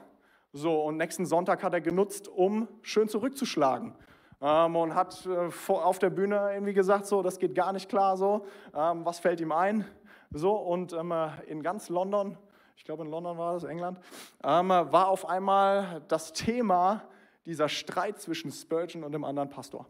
So, 0.53 0.83
und 0.83 0.97
nächsten 0.97 1.25
Sonntag 1.25 1.63
hat 1.63 1.73
er 1.73 1.81
genutzt, 1.81 2.27
um 2.27 2.67
schön 2.81 3.07
zurückzuschlagen. 3.07 3.95
Ähm, 4.41 4.75
und 4.75 4.95
hat 4.95 5.25
äh, 5.25 5.71
auf 5.71 5.99
der 5.99 6.09
Bühne 6.09 6.51
irgendwie 6.53 6.73
gesagt, 6.73 7.05
so, 7.05 7.21
das 7.21 7.39
geht 7.39 7.55
gar 7.55 7.71
nicht 7.73 7.89
klar 7.89 8.17
so. 8.17 8.45
Ähm, 8.75 9.05
was 9.05 9.19
fällt 9.19 9.39
ihm 9.39 9.51
ein? 9.51 9.85
So, 10.31 10.53
und 10.53 10.93
ähm, 10.93 11.13
in 11.47 11.61
ganz 11.61 11.89
London, 11.89 12.37
ich 12.75 12.83
glaube 12.83 13.03
in 13.03 13.11
London 13.11 13.37
war 13.37 13.53
das, 13.53 13.63
England, 13.63 13.99
ähm, 14.43 14.69
war 14.69 15.09
auf 15.09 15.27
einmal 15.27 16.01
das 16.07 16.33
Thema 16.33 17.03
dieser 17.45 17.69
Streit 17.69 18.19
zwischen 18.19 18.51
Spurgeon 18.51 19.03
und 19.03 19.11
dem 19.11 19.23
anderen 19.23 19.49
Pastor. 19.49 19.85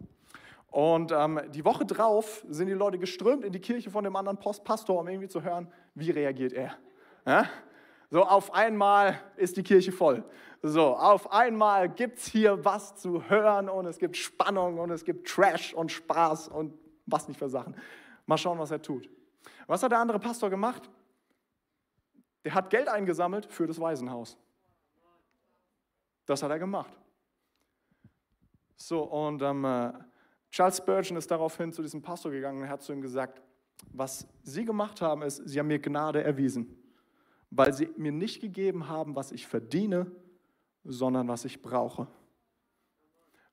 Und 0.72 1.12
ähm, 1.12 1.42
die 1.54 1.66
Woche 1.66 1.86
drauf 1.86 2.46
sind 2.50 2.68
die 2.68 2.74
Leute 2.74 2.98
geströmt 2.98 3.44
in 3.44 3.52
die 3.52 3.60
Kirche 3.60 3.92
von 3.92 4.06
dem 4.06 4.16
anderen 4.16 4.38
Pastor, 4.38 5.00
um 5.00 5.08
irgendwie 5.08 5.28
zu 5.28 5.44
hören, 5.44 5.72
wie 5.96 6.10
reagiert 6.12 6.54
er. 6.54 6.78
Ja? 7.26 7.46
So, 8.10 8.24
auf 8.24 8.54
einmal 8.54 9.20
ist 9.36 9.58
die 9.58 9.64
Kirche 9.64 9.92
voll. 9.92 10.24
So, 10.64 10.96
auf 10.96 11.32
einmal 11.32 11.90
gibt 11.90 12.20
es 12.20 12.28
hier 12.28 12.64
was 12.64 12.96
zu 12.96 13.30
hören 13.30 13.68
und 13.68 13.86
es 13.86 13.98
gibt 13.98 14.16
Spannung 14.16 14.80
und 14.80 14.92
es 14.92 15.04
gibt 15.04 15.28
Trash 15.28 15.74
und 15.74 15.92
Spaß 15.92 16.48
und 16.48 16.74
was 17.06 17.28
nicht 17.28 17.38
für 17.38 17.50
Sachen. 17.50 17.76
Mal 18.26 18.38
schauen, 18.38 18.58
was 18.58 18.72
er 18.72 18.82
tut. 18.82 19.10
Was 19.68 19.84
hat 19.84 19.92
der 19.92 20.00
andere 20.00 20.20
Pastor 20.20 20.50
gemacht? 20.50 20.90
Der 22.46 22.54
hat 22.54 22.70
Geld 22.70 22.88
eingesammelt 22.88 23.46
für 23.46 23.68
das 23.68 23.80
Waisenhaus. 23.80 24.38
Das 26.26 26.42
hat 26.42 26.52
er 26.52 26.60
gemacht. 26.60 26.96
So, 28.78 29.04
und 29.04 29.42
ähm, 29.42 29.66
äh, 29.66 29.94
Charles 30.52 30.78
Spurgeon 30.78 31.18
ist 31.18 31.32
daraufhin 31.32 31.72
zu 31.72 31.82
diesem 31.82 32.02
Pastor 32.02 32.32
gegangen 32.32 32.62
und 32.62 32.70
hat 32.70 32.84
zu 32.84 32.92
ihm 32.92 33.02
gesagt, 33.02 33.42
was 33.94 34.28
Sie 34.44 34.66
gemacht 34.66 35.02
haben, 35.02 35.22
ist, 35.24 35.38
Sie 35.48 35.58
haben 35.58 35.68
mir 35.68 35.80
Gnade 35.80 36.24
erwiesen, 36.24 36.78
weil 37.50 37.74
Sie 37.74 37.90
mir 37.98 38.12
nicht 38.12 38.42
gegeben 38.42 38.88
haben, 38.88 39.16
was 39.16 39.32
ich 39.32 39.48
verdiene, 39.48 40.12
sondern 40.84 41.28
was 41.28 41.46
ich 41.46 41.62
brauche. 41.62 42.08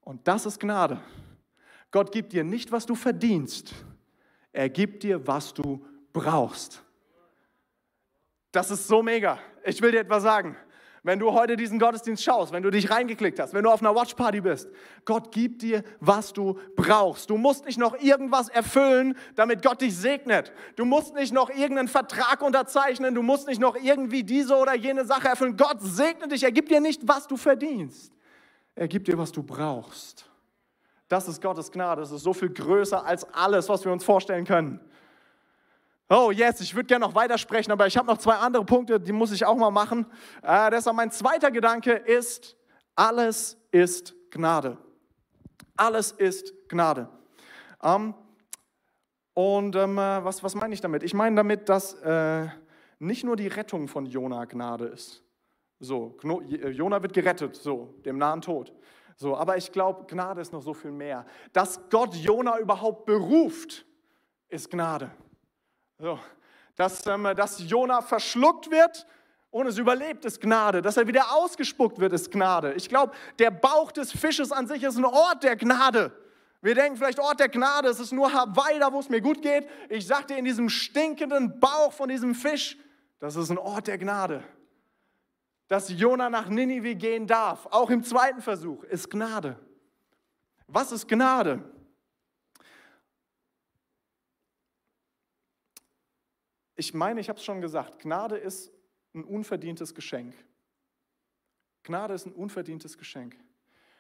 Und 0.00 0.26
das 0.26 0.44
ist 0.44 0.58
Gnade. 0.58 1.00
Gott 1.90 2.12
gibt 2.12 2.32
dir 2.32 2.44
nicht, 2.44 2.72
was 2.72 2.84
du 2.84 2.94
verdienst. 2.94 3.74
Er 4.52 4.68
gibt 4.68 5.02
dir, 5.02 5.26
was 5.26 5.54
du 5.54 5.84
brauchst. 6.12 6.82
Das 8.50 8.70
ist 8.70 8.88
so 8.88 9.02
mega. 9.02 9.38
Ich 9.64 9.80
will 9.80 9.92
dir 9.92 10.00
etwas 10.00 10.22
sagen. 10.22 10.56
Wenn 11.08 11.20
du 11.20 11.32
heute 11.32 11.56
diesen 11.56 11.78
Gottesdienst 11.78 12.22
schaust, 12.22 12.52
wenn 12.52 12.62
du 12.62 12.68
dich 12.68 12.90
reingeklickt 12.90 13.40
hast, 13.40 13.54
wenn 13.54 13.64
du 13.64 13.70
auf 13.70 13.80
einer 13.80 13.94
Watchparty 13.94 14.42
bist, 14.42 14.68
Gott 15.06 15.32
gibt 15.32 15.62
dir, 15.62 15.82
was 16.00 16.34
du 16.34 16.58
brauchst. 16.76 17.30
Du 17.30 17.38
musst 17.38 17.64
nicht 17.64 17.78
noch 17.78 17.98
irgendwas 17.98 18.50
erfüllen, 18.50 19.16
damit 19.34 19.62
Gott 19.62 19.80
dich 19.80 19.96
segnet. 19.96 20.52
Du 20.76 20.84
musst 20.84 21.14
nicht 21.14 21.32
noch 21.32 21.48
irgendeinen 21.48 21.88
Vertrag 21.88 22.42
unterzeichnen. 22.42 23.14
Du 23.14 23.22
musst 23.22 23.48
nicht 23.48 23.58
noch 23.58 23.74
irgendwie 23.76 24.22
diese 24.22 24.54
oder 24.54 24.74
jene 24.74 25.06
Sache 25.06 25.28
erfüllen. 25.28 25.56
Gott 25.56 25.78
segnet 25.80 26.30
dich. 26.30 26.42
Er 26.42 26.52
gibt 26.52 26.70
dir 26.70 26.80
nicht, 26.80 27.00
was 27.08 27.26
du 27.26 27.38
verdienst. 27.38 28.12
Er 28.74 28.86
gibt 28.86 29.08
dir, 29.08 29.16
was 29.16 29.32
du 29.32 29.42
brauchst. 29.42 30.26
Das 31.08 31.26
ist 31.26 31.40
Gottes 31.40 31.72
Gnade. 31.72 32.02
Das 32.02 32.10
ist 32.10 32.22
so 32.22 32.34
viel 32.34 32.50
größer 32.50 33.02
als 33.02 33.24
alles, 33.32 33.66
was 33.70 33.82
wir 33.82 33.92
uns 33.92 34.04
vorstellen 34.04 34.44
können. 34.44 34.78
Oh, 36.10 36.30
yes, 36.30 36.60
ich 36.60 36.74
würde 36.74 36.86
gerne 36.86 37.04
noch 37.04 37.14
weitersprechen, 37.14 37.70
aber 37.70 37.86
ich 37.86 37.96
habe 37.96 38.06
noch 38.06 38.16
zwei 38.16 38.36
andere 38.36 38.64
Punkte, 38.64 38.98
die 38.98 39.12
muss 39.12 39.30
ich 39.30 39.44
auch 39.44 39.56
mal 39.56 39.70
machen. 39.70 40.06
Äh, 40.42 40.70
deshalb 40.70 40.96
mein 40.96 41.10
zweiter 41.10 41.50
Gedanke 41.50 41.92
ist, 41.92 42.56
alles 42.94 43.58
ist 43.70 44.14
Gnade. 44.30 44.78
Alles 45.76 46.12
ist 46.12 46.54
Gnade. 46.68 47.08
Ähm, 47.82 48.14
und 49.34 49.76
ähm, 49.76 49.98
äh, 49.98 50.24
was, 50.24 50.42
was 50.42 50.54
meine 50.54 50.72
ich 50.72 50.80
damit? 50.80 51.02
Ich 51.02 51.12
meine 51.12 51.36
damit, 51.36 51.68
dass 51.68 51.94
äh, 52.00 52.46
nicht 52.98 53.22
nur 53.22 53.36
die 53.36 53.48
Rettung 53.48 53.86
von 53.86 54.06
Jona 54.06 54.46
Gnade 54.46 54.86
ist. 54.86 55.22
So, 55.78 56.16
äh, 56.24 56.70
Jona 56.70 57.02
wird 57.02 57.12
gerettet, 57.12 57.54
so, 57.54 57.94
dem 58.04 58.16
nahen 58.16 58.40
Tod. 58.40 58.72
So, 59.14 59.36
aber 59.36 59.58
ich 59.58 59.70
glaube, 59.72 60.06
Gnade 60.06 60.40
ist 60.40 60.52
noch 60.52 60.62
so 60.62 60.72
viel 60.72 60.90
mehr. 60.90 61.26
Dass 61.52 61.80
Gott 61.90 62.14
Jona 62.14 62.58
überhaupt 62.58 63.04
beruft, 63.04 63.84
ist 64.48 64.70
Gnade. 64.70 65.10
So, 66.00 66.18
dass, 66.76 67.04
ähm, 67.06 67.28
dass 67.36 67.58
Jona 67.68 68.02
verschluckt 68.02 68.70
wird 68.70 69.04
und 69.50 69.66
es 69.66 69.78
überlebt, 69.78 70.24
ist 70.24 70.40
Gnade. 70.40 70.80
Dass 70.80 70.96
er 70.96 71.08
wieder 71.08 71.32
ausgespuckt 71.32 71.98
wird, 71.98 72.12
ist 72.12 72.30
Gnade. 72.30 72.74
Ich 72.74 72.88
glaube, 72.88 73.12
der 73.40 73.50
Bauch 73.50 73.90
des 73.90 74.12
Fisches 74.12 74.52
an 74.52 74.68
sich 74.68 74.84
ist 74.84 74.96
ein 74.96 75.04
Ort 75.04 75.42
der 75.42 75.56
Gnade. 75.56 76.12
Wir 76.60 76.76
denken 76.76 76.96
vielleicht, 76.96 77.18
Ort 77.18 77.40
der 77.40 77.48
Gnade, 77.48 77.88
es 77.88 77.98
ist 77.98 78.12
nur 78.12 78.32
Hawaii, 78.32 78.78
da 78.78 78.92
wo 78.92 79.00
es 79.00 79.08
mir 79.08 79.20
gut 79.20 79.42
geht. 79.42 79.68
Ich 79.88 80.06
dir, 80.06 80.36
in 80.36 80.44
diesem 80.44 80.68
stinkenden 80.68 81.58
Bauch 81.58 81.92
von 81.92 82.08
diesem 82.08 82.34
Fisch, 82.34 82.76
das 83.18 83.34
ist 83.34 83.50
ein 83.50 83.58
Ort 83.58 83.88
der 83.88 83.98
Gnade. 83.98 84.44
Dass 85.66 85.88
Jona 85.88 86.30
nach 86.30 86.48
Ninive 86.48 86.94
gehen 86.94 87.26
darf, 87.26 87.66
auch 87.70 87.90
im 87.90 88.04
zweiten 88.04 88.40
Versuch, 88.40 88.84
ist 88.84 89.10
Gnade. 89.10 89.58
Was 90.68 90.92
ist 90.92 91.08
Gnade? 91.08 91.62
Ich 96.78 96.94
meine, 96.94 97.20
ich 97.20 97.28
habe 97.28 97.40
es 97.40 97.44
schon 97.44 97.60
gesagt, 97.60 97.98
Gnade 97.98 98.36
ist 98.36 98.72
ein 99.12 99.24
unverdientes 99.24 99.96
Geschenk. 99.96 100.32
Gnade 101.82 102.14
ist 102.14 102.24
ein 102.24 102.32
unverdientes 102.32 102.96
Geschenk. 102.96 103.36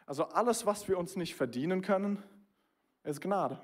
Also 0.06 0.26
alles, 0.26 0.64
was 0.64 0.86
wir 0.86 0.96
uns 0.96 1.16
nicht 1.16 1.34
verdienen 1.34 1.82
können, 1.82 2.22
ist 3.02 3.20
Gnade. 3.20 3.60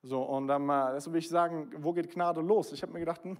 So, 0.00 0.22
und 0.22 0.46
dann 0.46 0.68
deshalb 0.94 1.12
will 1.12 1.18
ich 1.18 1.28
sagen, 1.28 1.72
wo 1.78 1.92
geht 1.92 2.08
Gnade 2.08 2.40
los? 2.40 2.70
Ich 2.70 2.82
habe 2.82 2.92
mir 2.92 3.00
gedacht, 3.00 3.24
hm, 3.24 3.36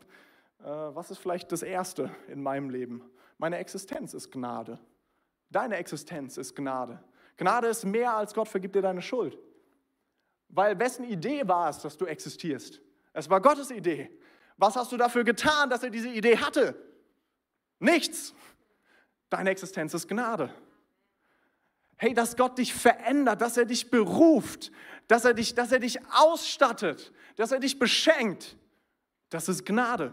äh, 0.58 0.64
was 0.64 1.08
ist 1.12 1.18
vielleicht 1.18 1.52
das 1.52 1.62
Erste 1.62 2.10
in 2.26 2.42
meinem 2.42 2.68
Leben? 2.68 3.08
Meine 3.38 3.58
Existenz 3.58 4.12
ist 4.12 4.32
Gnade. 4.32 4.80
Deine 5.50 5.76
Existenz 5.76 6.36
ist 6.36 6.56
Gnade. 6.56 7.00
Gnade 7.36 7.68
ist 7.68 7.84
mehr 7.84 8.16
als 8.16 8.34
Gott 8.34 8.48
vergibt 8.48 8.74
dir 8.74 8.82
deine 8.82 9.02
Schuld. 9.02 9.38
Weil 10.48 10.76
wessen 10.80 11.04
Idee 11.04 11.46
war 11.46 11.68
es, 11.68 11.78
dass 11.78 11.96
du 11.96 12.06
existierst? 12.06 12.80
Es 13.12 13.30
war 13.30 13.40
Gottes 13.40 13.70
Idee. 13.70 14.10
Was 14.56 14.76
hast 14.76 14.92
du 14.92 14.96
dafür 14.96 15.24
getan, 15.24 15.70
dass 15.70 15.82
er 15.82 15.90
diese 15.90 16.08
Idee 16.08 16.38
hatte? 16.38 16.74
Nichts. 17.78 18.34
Deine 19.30 19.50
Existenz 19.50 19.94
ist 19.94 20.08
Gnade. 20.08 20.54
Hey, 21.96 22.14
dass 22.14 22.36
Gott 22.36 22.58
dich 22.58 22.74
verändert, 22.74 23.40
dass 23.40 23.56
er 23.56 23.64
dich 23.64 23.90
beruft, 23.90 24.70
dass 25.08 25.24
er 25.24 25.34
dich, 25.34 25.54
dass 25.54 25.72
er 25.72 25.78
dich 25.78 25.98
ausstattet, 26.12 27.12
dass 27.36 27.52
er 27.52 27.60
dich 27.60 27.78
beschenkt, 27.78 28.56
das 29.30 29.48
ist 29.48 29.64
Gnade. 29.64 30.12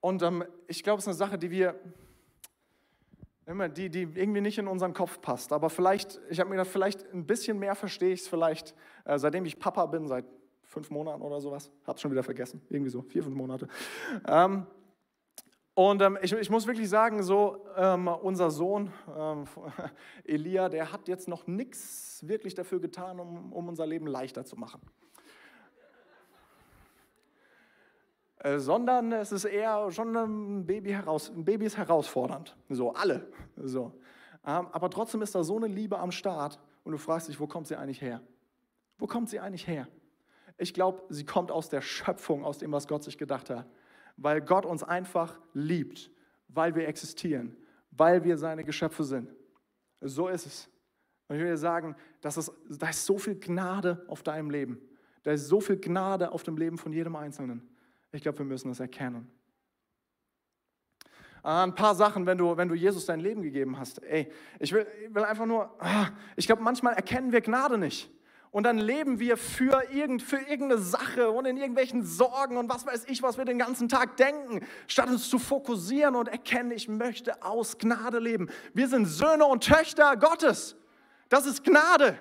Und 0.00 0.20
ähm, 0.22 0.44
ich 0.66 0.82
glaube, 0.82 0.98
es 0.98 1.04
ist 1.04 1.08
eine 1.08 1.16
Sache, 1.16 1.38
die 1.38 1.50
wir, 1.50 1.80
immer, 3.46 3.68
die, 3.68 3.90
die 3.90 4.02
irgendwie 4.02 4.40
nicht 4.40 4.58
in 4.58 4.68
unseren 4.68 4.94
Kopf 4.94 5.20
passt. 5.20 5.52
Aber 5.52 5.70
vielleicht, 5.70 6.20
ich 6.30 6.40
habe 6.40 6.50
mir 6.50 6.56
gedacht, 6.56 6.70
vielleicht 6.70 7.12
ein 7.12 7.26
bisschen 7.26 7.58
mehr 7.58 7.74
verstehe 7.74 8.12
ich 8.12 8.20
es 8.20 8.28
vielleicht, 8.28 8.74
äh, 9.04 9.18
seitdem 9.18 9.44
ich 9.44 9.58
Papa 9.58 9.86
bin, 9.86 10.06
seit 10.06 10.24
fünf 10.62 10.90
Monaten 10.90 11.22
oder 11.22 11.40
sowas. 11.40 11.70
Hab's 11.86 12.00
schon 12.00 12.10
wieder 12.10 12.22
vergessen. 12.22 12.62
Irgendwie 12.70 12.90
so, 12.90 13.02
vier, 13.02 13.22
fünf 13.22 13.36
Monate. 13.36 13.68
Ähm, 14.26 14.66
und 15.74 16.02
ähm, 16.02 16.18
ich, 16.20 16.32
ich, 16.32 16.50
muss 16.50 16.66
wirklich 16.66 16.88
sagen, 16.88 17.22
so 17.22 17.64
ähm, 17.76 18.06
unser 18.06 18.50
Sohn 18.50 18.92
ähm, 19.16 19.44
Elia, 20.24 20.68
der 20.68 20.92
hat 20.92 21.08
jetzt 21.08 21.28
noch 21.28 21.46
nichts 21.46 22.26
wirklich 22.26 22.54
dafür 22.54 22.78
getan, 22.78 23.18
um, 23.18 23.52
um 23.52 23.68
unser 23.68 23.86
Leben 23.86 24.06
leichter 24.06 24.44
zu 24.44 24.56
machen. 24.56 24.82
Äh, 28.31 28.31
sondern 28.56 29.12
es 29.12 29.30
ist 29.30 29.44
eher 29.44 29.90
schon 29.90 30.16
ein 30.16 30.66
Baby, 30.66 30.90
heraus, 30.90 31.30
ein 31.30 31.44
Baby 31.44 31.66
ist 31.66 31.76
herausfordernd. 31.76 32.56
So, 32.68 32.92
alle. 32.92 33.28
So. 33.56 33.92
Ähm, 34.44 34.66
aber 34.72 34.90
trotzdem 34.90 35.22
ist 35.22 35.34
da 35.34 35.44
so 35.44 35.56
eine 35.56 35.68
Liebe 35.68 35.98
am 35.98 36.10
Start 36.10 36.58
und 36.82 36.92
du 36.92 36.98
fragst 36.98 37.28
dich, 37.28 37.38
wo 37.38 37.46
kommt 37.46 37.68
sie 37.68 37.76
eigentlich 37.76 38.00
her? 38.00 38.20
Wo 38.98 39.06
kommt 39.06 39.30
sie 39.30 39.38
eigentlich 39.38 39.66
her? 39.66 39.86
Ich 40.58 40.74
glaube, 40.74 41.02
sie 41.08 41.24
kommt 41.24 41.50
aus 41.50 41.68
der 41.68 41.80
Schöpfung, 41.80 42.44
aus 42.44 42.58
dem, 42.58 42.72
was 42.72 42.88
Gott 42.88 43.04
sich 43.04 43.16
gedacht 43.16 43.50
hat. 43.50 43.66
Weil 44.16 44.40
Gott 44.40 44.66
uns 44.66 44.82
einfach 44.82 45.38
liebt, 45.54 46.10
weil 46.48 46.74
wir 46.74 46.86
existieren, 46.88 47.56
weil 47.90 48.24
wir 48.24 48.36
seine 48.36 48.64
Geschöpfe 48.64 49.04
sind. 49.04 49.32
So 50.00 50.28
ist 50.28 50.46
es. 50.46 50.68
Und 51.28 51.36
ich 51.36 51.42
will 51.42 51.50
dir 51.50 51.56
sagen, 51.56 51.96
dass 52.20 52.36
es, 52.36 52.52
da 52.68 52.88
ist 52.88 53.06
so 53.06 53.18
viel 53.18 53.36
Gnade 53.36 54.04
auf 54.08 54.22
deinem 54.22 54.50
Leben. 54.50 54.80
Da 55.22 55.30
ist 55.30 55.46
so 55.46 55.60
viel 55.60 55.78
Gnade 55.78 56.32
auf 56.32 56.42
dem 56.42 56.56
Leben 56.56 56.76
von 56.76 56.92
jedem 56.92 57.16
Einzelnen. 57.16 57.71
Ich 58.12 58.22
glaube, 58.22 58.38
wir 58.38 58.44
müssen 58.44 58.68
das 58.68 58.78
erkennen. 58.78 59.30
Ah, 61.42 61.64
ein 61.64 61.74
paar 61.74 61.94
Sachen, 61.94 62.24
wenn 62.26 62.38
du, 62.38 62.56
wenn 62.56 62.68
du 62.68 62.74
Jesus 62.74 63.06
dein 63.06 63.18
Leben 63.18 63.42
gegeben 63.42 63.78
hast. 63.78 64.00
Ey, 64.04 64.30
ich 64.60 64.72
will, 64.72 64.86
ich 65.04 65.12
will 65.12 65.24
einfach 65.24 65.46
nur, 65.46 65.74
ah, 65.80 66.08
ich 66.36 66.46
glaube, 66.46 66.62
manchmal 66.62 66.94
erkennen 66.94 67.32
wir 67.32 67.40
Gnade 67.40 67.78
nicht. 67.78 68.10
Und 68.52 68.64
dann 68.64 68.76
leben 68.76 69.18
wir 69.18 69.38
für, 69.38 69.82
irgend, 69.90 70.22
für 70.22 70.36
irgendeine 70.36 70.78
Sache 70.78 71.30
und 71.30 71.46
in 71.46 71.56
irgendwelchen 71.56 72.04
Sorgen 72.04 72.58
und 72.58 72.68
was 72.68 72.86
weiß 72.86 73.06
ich, 73.08 73.22
was 73.22 73.38
wir 73.38 73.46
den 73.46 73.58
ganzen 73.58 73.88
Tag 73.88 74.18
denken, 74.18 74.60
statt 74.86 75.08
uns 75.08 75.30
zu 75.30 75.38
fokussieren 75.38 76.14
und 76.14 76.28
erkennen, 76.28 76.70
ich 76.70 76.86
möchte 76.86 77.42
aus 77.42 77.78
Gnade 77.78 78.18
leben. 78.18 78.50
Wir 78.74 78.88
sind 78.88 79.06
Söhne 79.06 79.46
und 79.46 79.64
Töchter 79.64 80.18
Gottes. 80.18 80.76
Das 81.30 81.46
ist 81.46 81.64
Gnade. 81.64 82.20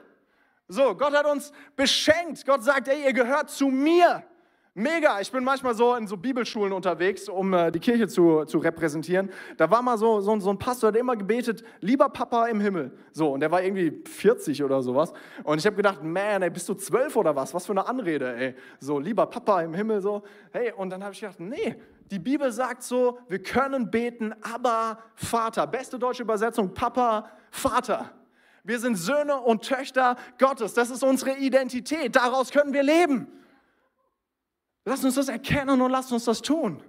So, 0.69 0.95
Gott 0.95 1.13
hat 1.13 1.25
uns 1.25 1.51
beschenkt. 1.75 2.45
Gott 2.45 2.63
sagt, 2.63 2.87
ey, 2.87 3.03
ihr 3.03 3.13
gehört 3.13 3.49
zu 3.49 3.67
mir. 3.67 4.23
Mega, 4.73 5.19
ich 5.19 5.29
bin 5.29 5.43
manchmal 5.43 5.75
so 5.75 5.95
in 5.95 6.07
so 6.07 6.15
Bibelschulen 6.15 6.71
unterwegs, 6.71 7.27
um 7.27 7.53
äh, 7.53 7.71
die 7.73 7.79
Kirche 7.79 8.07
zu, 8.07 8.45
zu 8.45 8.57
repräsentieren. 8.57 9.29
Da 9.57 9.69
war 9.69 9.81
mal 9.81 9.97
so, 9.97 10.21
so, 10.21 10.39
so 10.39 10.49
ein 10.49 10.57
Pastor, 10.57 10.93
der 10.93 11.01
immer 11.01 11.17
gebetet, 11.17 11.61
lieber 11.81 12.07
Papa 12.07 12.47
im 12.47 12.61
Himmel. 12.61 12.97
So, 13.11 13.33
und 13.33 13.41
der 13.41 13.51
war 13.51 13.61
irgendwie 13.61 14.01
40 14.07 14.63
oder 14.63 14.81
sowas. 14.81 15.11
Und 15.43 15.57
ich 15.57 15.65
habe 15.65 15.75
gedacht, 15.75 16.01
man, 16.01 16.41
ey, 16.41 16.49
bist 16.49 16.69
du 16.69 16.73
zwölf 16.73 17.17
oder 17.17 17.35
was? 17.35 17.53
Was 17.53 17.65
für 17.65 17.73
eine 17.73 17.85
Anrede, 17.85 18.33
ey. 18.33 18.55
So, 18.79 18.97
lieber 18.97 19.25
Papa 19.25 19.61
im 19.61 19.73
Himmel, 19.73 19.99
so. 19.99 20.23
Hey, 20.53 20.71
und 20.71 20.89
dann 20.89 21.03
habe 21.03 21.13
ich 21.13 21.19
gedacht, 21.19 21.41
nee, 21.41 21.75
die 22.09 22.19
Bibel 22.19 22.49
sagt 22.49 22.83
so, 22.83 23.19
wir 23.27 23.43
können 23.43 23.91
beten, 23.91 24.33
aber 24.41 24.99
Vater. 25.15 25.67
Beste 25.67 25.99
deutsche 25.99 26.23
Übersetzung, 26.23 26.73
Papa, 26.73 27.29
Vater. 27.49 28.09
Wir 28.63 28.79
sind 28.79 28.95
Söhne 28.95 29.35
und 29.35 29.63
Töchter 29.63 30.15
Gottes. 30.39 30.73
Das 30.73 30.91
ist 30.91 31.03
unsere 31.03 31.35
Identität. 31.39 32.15
Daraus 32.15 32.51
können 32.51 32.71
wir 32.71 32.83
leben. 32.83 33.27
Lass 34.85 35.03
uns 35.03 35.15
das 35.15 35.29
erkennen 35.29 35.81
und 35.81 35.91
lass 35.91 36.11
uns 36.11 36.25
das 36.25 36.41
tun. 36.41 36.83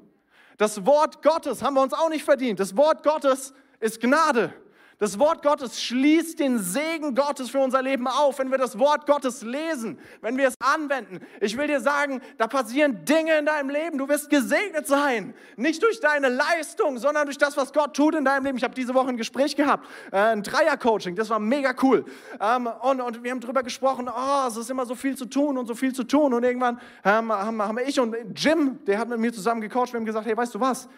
Das 0.57 0.87
Wort 0.87 1.23
Gottes 1.23 1.63
haben 1.63 1.75
wir 1.75 1.83
uns 1.83 1.93
auch 1.93 2.09
nicht 2.09 2.25
verdient. 2.25 2.61
Das 2.61 2.77
Wort 2.77 3.03
Gottes 3.03 3.53
ist 3.81 4.01
Gnade. 4.01 4.55
Das 5.03 5.19
Wort 5.19 5.43
Gottes 5.43 5.83
schließt 5.83 6.39
den 6.39 6.61
Segen 6.61 7.17
Gottes 7.17 7.51
für 7.51 7.59
unser 7.59 7.83
Leben 7.83 8.07
auf, 8.07 8.39
wenn 8.39 8.53
wir 8.53 8.59
das 8.59 8.79
Wort 8.79 9.05
Gottes 9.05 9.43
lesen, 9.43 9.99
wenn 10.21 10.39
wir 10.39 10.47
es 10.47 10.55
anwenden. 10.61 11.19
Ich 11.41 11.59
will 11.59 11.67
dir 11.67 11.81
sagen, 11.81 12.23
da 12.39 12.47
passieren 12.47 13.05
Dinge 13.05 13.37
in 13.37 13.47
deinem 13.47 13.69
Leben. 13.69 13.99
Du 13.99 14.09
wirst 14.09 14.31
gesegnet 14.31 14.87
sein. 14.87 15.35
Nicht 15.57 15.83
durch 15.83 15.99
deine 15.99 16.29
Leistung, 16.29 16.99
sondern 16.99 17.25
durch 17.25 17.37
das, 17.37 17.57
was 17.57 17.73
Gott 17.73 17.97
tut 17.97 18.15
in 18.15 18.25
deinem 18.25 18.45
Leben. 18.45 18.59
Ich 18.59 18.63
habe 18.63 18.77
diese 18.77 18.95
Woche 18.95 19.09
ein 19.09 19.17
Gespräch 19.17 19.57
gehabt, 19.57 19.89
äh, 20.13 20.19
ein 20.19 20.45
Dreier-Coaching, 20.45 21.17
das 21.17 21.31
war 21.31 21.41
mega 21.41 21.75
cool. 21.83 22.05
Ähm, 22.41 22.69
und, 22.83 23.25
wir 23.25 23.33
haben 23.33 23.41
darüber 23.41 23.65
gesprochen, 23.65 24.09
oh, 24.09 24.47
es 24.47 24.57
ist 24.57 24.71
immer 24.71 24.87
so 24.87 24.95
viel 24.95 25.17
zu 25.17 25.27
tun 25.27 25.59
und 25.59 25.67
so 25.67 25.75
viel 25.75 25.93
zu 25.93 26.05
tun. 26.05 26.33
Und 26.33 26.45
irgendwann 26.45 26.81
haben, 27.03 27.33
haben, 27.33 27.61
haben 27.61 27.79
ich 27.85 27.99
und 27.99 28.15
Jim, 28.37 28.79
der 28.87 29.01
hat 29.01 29.09
mit 29.09 29.19
mir 29.19 29.33
zusammen 29.33 29.63
gecoacht, 29.63 29.93
wir 29.93 29.99
haben 29.99 30.07
gesagt, 30.07 30.27
hey, 30.27 30.37
weißt 30.37 30.55
du 30.55 30.61
was? 30.61 30.89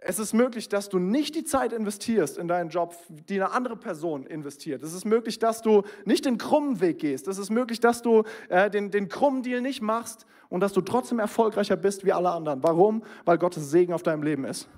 Es 0.00 0.20
ist 0.20 0.32
möglich, 0.32 0.68
dass 0.68 0.88
du 0.88 1.00
nicht 1.00 1.34
die 1.34 1.42
Zeit 1.42 1.72
investierst 1.72 2.38
in 2.38 2.46
deinen 2.46 2.70
Job, 2.70 2.94
die 3.08 3.34
eine 3.34 3.50
andere 3.50 3.76
Person 3.76 4.26
investiert. 4.26 4.82
Es 4.84 4.92
ist 4.92 5.04
möglich, 5.04 5.40
dass 5.40 5.60
du 5.60 5.82
nicht 6.04 6.24
den 6.24 6.38
krummen 6.38 6.80
Weg 6.80 7.00
gehst. 7.00 7.26
Es 7.26 7.38
ist 7.38 7.50
möglich, 7.50 7.80
dass 7.80 8.00
du 8.00 8.22
äh, 8.48 8.70
den, 8.70 8.92
den 8.92 9.08
krummen 9.08 9.42
Deal 9.42 9.60
nicht 9.60 9.82
machst 9.82 10.24
und 10.48 10.60
dass 10.60 10.72
du 10.72 10.82
trotzdem 10.82 11.18
erfolgreicher 11.18 11.76
bist 11.76 12.04
wie 12.04 12.12
alle 12.12 12.30
anderen. 12.30 12.62
Warum? 12.62 13.02
Weil 13.24 13.38
Gottes 13.38 13.70
Segen 13.70 13.92
auf 13.92 14.04
deinem 14.04 14.22
Leben 14.22 14.44
ist. 14.44 14.68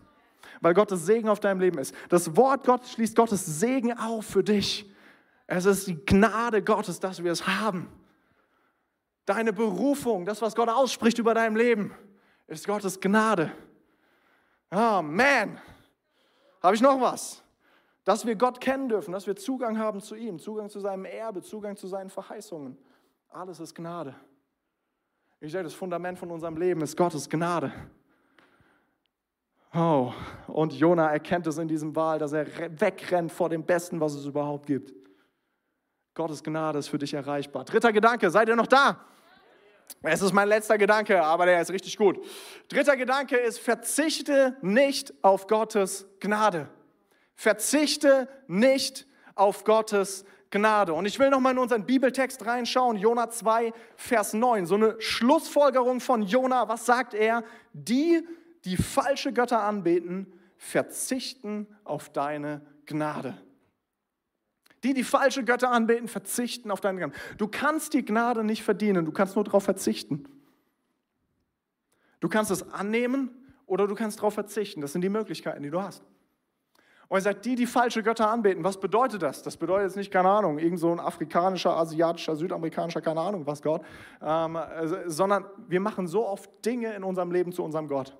Weil 0.62 0.72
Gottes 0.72 1.04
Segen 1.04 1.28
auf 1.28 1.38
deinem 1.38 1.60
Leben 1.60 1.78
ist. 1.78 1.94
Das 2.08 2.34
Wort 2.36 2.64
Gott 2.64 2.86
schließt 2.86 3.14
Gottes 3.14 3.44
Segen 3.60 3.92
auf 3.92 4.24
für 4.24 4.42
dich. 4.42 4.90
Es 5.46 5.66
ist 5.66 5.86
die 5.86 6.02
Gnade 6.06 6.62
Gottes, 6.62 6.98
dass 6.98 7.22
wir 7.22 7.30
es 7.30 7.46
haben. 7.46 7.88
Deine 9.26 9.52
Berufung, 9.52 10.24
das, 10.24 10.40
was 10.40 10.54
Gott 10.54 10.70
ausspricht 10.70 11.18
über 11.18 11.34
dein 11.34 11.54
Leben, 11.54 11.92
ist 12.46 12.66
Gottes 12.66 13.00
Gnade. 13.00 13.52
Man, 14.70 15.60
habe 16.62 16.74
ich 16.74 16.80
noch 16.80 17.00
was? 17.00 17.42
Dass 18.04 18.24
wir 18.24 18.36
Gott 18.36 18.60
kennen 18.60 18.88
dürfen, 18.88 19.12
dass 19.12 19.26
wir 19.26 19.36
Zugang 19.36 19.78
haben 19.78 20.00
zu 20.00 20.14
ihm, 20.14 20.38
Zugang 20.38 20.70
zu 20.70 20.80
seinem 20.80 21.04
Erbe, 21.04 21.42
Zugang 21.42 21.76
zu 21.76 21.86
seinen 21.86 22.10
Verheißungen. 22.10 22.78
Alles 23.28 23.60
ist 23.60 23.74
Gnade. 23.74 24.14
Ich 25.40 25.52
sage, 25.52 25.64
das 25.64 25.74
Fundament 25.74 26.18
von 26.18 26.30
unserem 26.30 26.56
Leben 26.56 26.82
ist 26.82 26.96
Gottes 26.96 27.28
Gnade. 27.28 27.72
Oh, 29.72 30.12
und 30.48 30.72
Jona 30.72 31.10
erkennt 31.10 31.46
es 31.46 31.58
in 31.58 31.68
diesem 31.68 31.94
Wahl, 31.94 32.18
dass 32.18 32.32
er 32.32 32.46
wegrennt 32.80 33.30
vor 33.30 33.48
dem 33.48 33.64
Besten, 33.64 34.00
was 34.00 34.14
es 34.14 34.26
überhaupt 34.26 34.66
gibt. 34.66 34.92
Gottes 36.14 36.42
Gnade 36.42 36.80
ist 36.80 36.88
für 36.88 36.98
dich 36.98 37.14
erreichbar. 37.14 37.64
Dritter 37.64 37.92
Gedanke, 37.92 38.30
seid 38.30 38.48
ihr 38.48 38.56
noch 38.56 38.66
da? 38.66 39.04
Es 40.02 40.22
ist 40.22 40.32
mein 40.32 40.48
letzter 40.48 40.78
Gedanke, 40.78 41.22
aber 41.22 41.46
der 41.46 41.60
ist 41.60 41.70
richtig 41.70 41.96
gut. 41.96 42.24
Dritter 42.68 42.96
Gedanke 42.96 43.36
ist, 43.36 43.58
verzichte 43.58 44.56
nicht 44.62 45.12
auf 45.22 45.46
Gottes 45.46 46.06
Gnade. 46.20 46.68
Verzichte 47.34 48.28
nicht 48.46 49.06
auf 49.34 49.64
Gottes 49.64 50.24
Gnade. 50.50 50.94
Und 50.94 51.06
ich 51.06 51.18
will 51.18 51.30
nochmal 51.30 51.52
in 51.52 51.58
unseren 51.58 51.86
Bibeltext 51.86 52.44
reinschauen, 52.44 52.96
Jona 52.96 53.30
2, 53.30 53.72
Vers 53.96 54.34
9. 54.34 54.66
So 54.66 54.74
eine 54.74 55.00
Schlussfolgerung 55.00 56.00
von 56.00 56.22
Jona. 56.22 56.68
Was 56.68 56.86
sagt 56.86 57.14
er? 57.14 57.44
Die, 57.72 58.26
die 58.64 58.76
falsche 58.76 59.32
Götter 59.32 59.62
anbeten, 59.62 60.32
verzichten 60.56 61.66
auf 61.84 62.10
deine 62.10 62.60
Gnade. 62.86 63.38
Die, 64.82 64.94
die 64.94 65.04
falsche 65.04 65.44
Götter 65.44 65.70
anbeten, 65.70 66.08
verzichten 66.08 66.70
auf 66.70 66.80
deine 66.80 66.98
Gnade. 66.98 67.12
Du 67.36 67.48
kannst 67.48 67.92
die 67.92 68.04
Gnade 68.04 68.44
nicht 68.44 68.62
verdienen, 68.62 69.04
du 69.04 69.12
kannst 69.12 69.36
nur 69.36 69.44
darauf 69.44 69.64
verzichten. 69.64 70.24
Du 72.20 72.28
kannst 72.28 72.50
es 72.50 72.72
annehmen 72.72 73.30
oder 73.66 73.86
du 73.86 73.94
kannst 73.94 74.18
darauf 74.18 74.34
verzichten. 74.34 74.80
Das 74.80 74.92
sind 74.92 75.02
die 75.02 75.08
Möglichkeiten, 75.08 75.62
die 75.62 75.70
du 75.70 75.82
hast. 75.82 76.02
Und 77.08 77.18
er 77.18 77.22
sagt, 77.22 77.44
die, 77.44 77.56
die 77.56 77.66
falsche 77.66 78.04
Götter 78.04 78.30
anbeten, 78.30 78.62
was 78.62 78.78
bedeutet 78.78 79.22
das? 79.22 79.42
Das 79.42 79.56
bedeutet 79.56 79.88
jetzt 79.88 79.96
nicht, 79.96 80.12
keine 80.12 80.30
Ahnung, 80.30 80.58
irgend 80.60 80.78
so 80.78 80.92
ein 80.92 81.00
afrikanischer, 81.00 81.76
asiatischer, 81.76 82.36
südamerikanischer, 82.36 83.00
keine 83.00 83.20
Ahnung, 83.20 83.46
was 83.46 83.62
Gott, 83.62 83.82
ähm, 84.22 84.56
sondern 85.06 85.44
wir 85.66 85.80
machen 85.80 86.06
so 86.06 86.24
oft 86.24 86.48
Dinge 86.64 86.94
in 86.94 87.02
unserem 87.02 87.32
Leben 87.32 87.50
zu 87.52 87.64
unserem 87.64 87.88
Gott. 87.88 88.16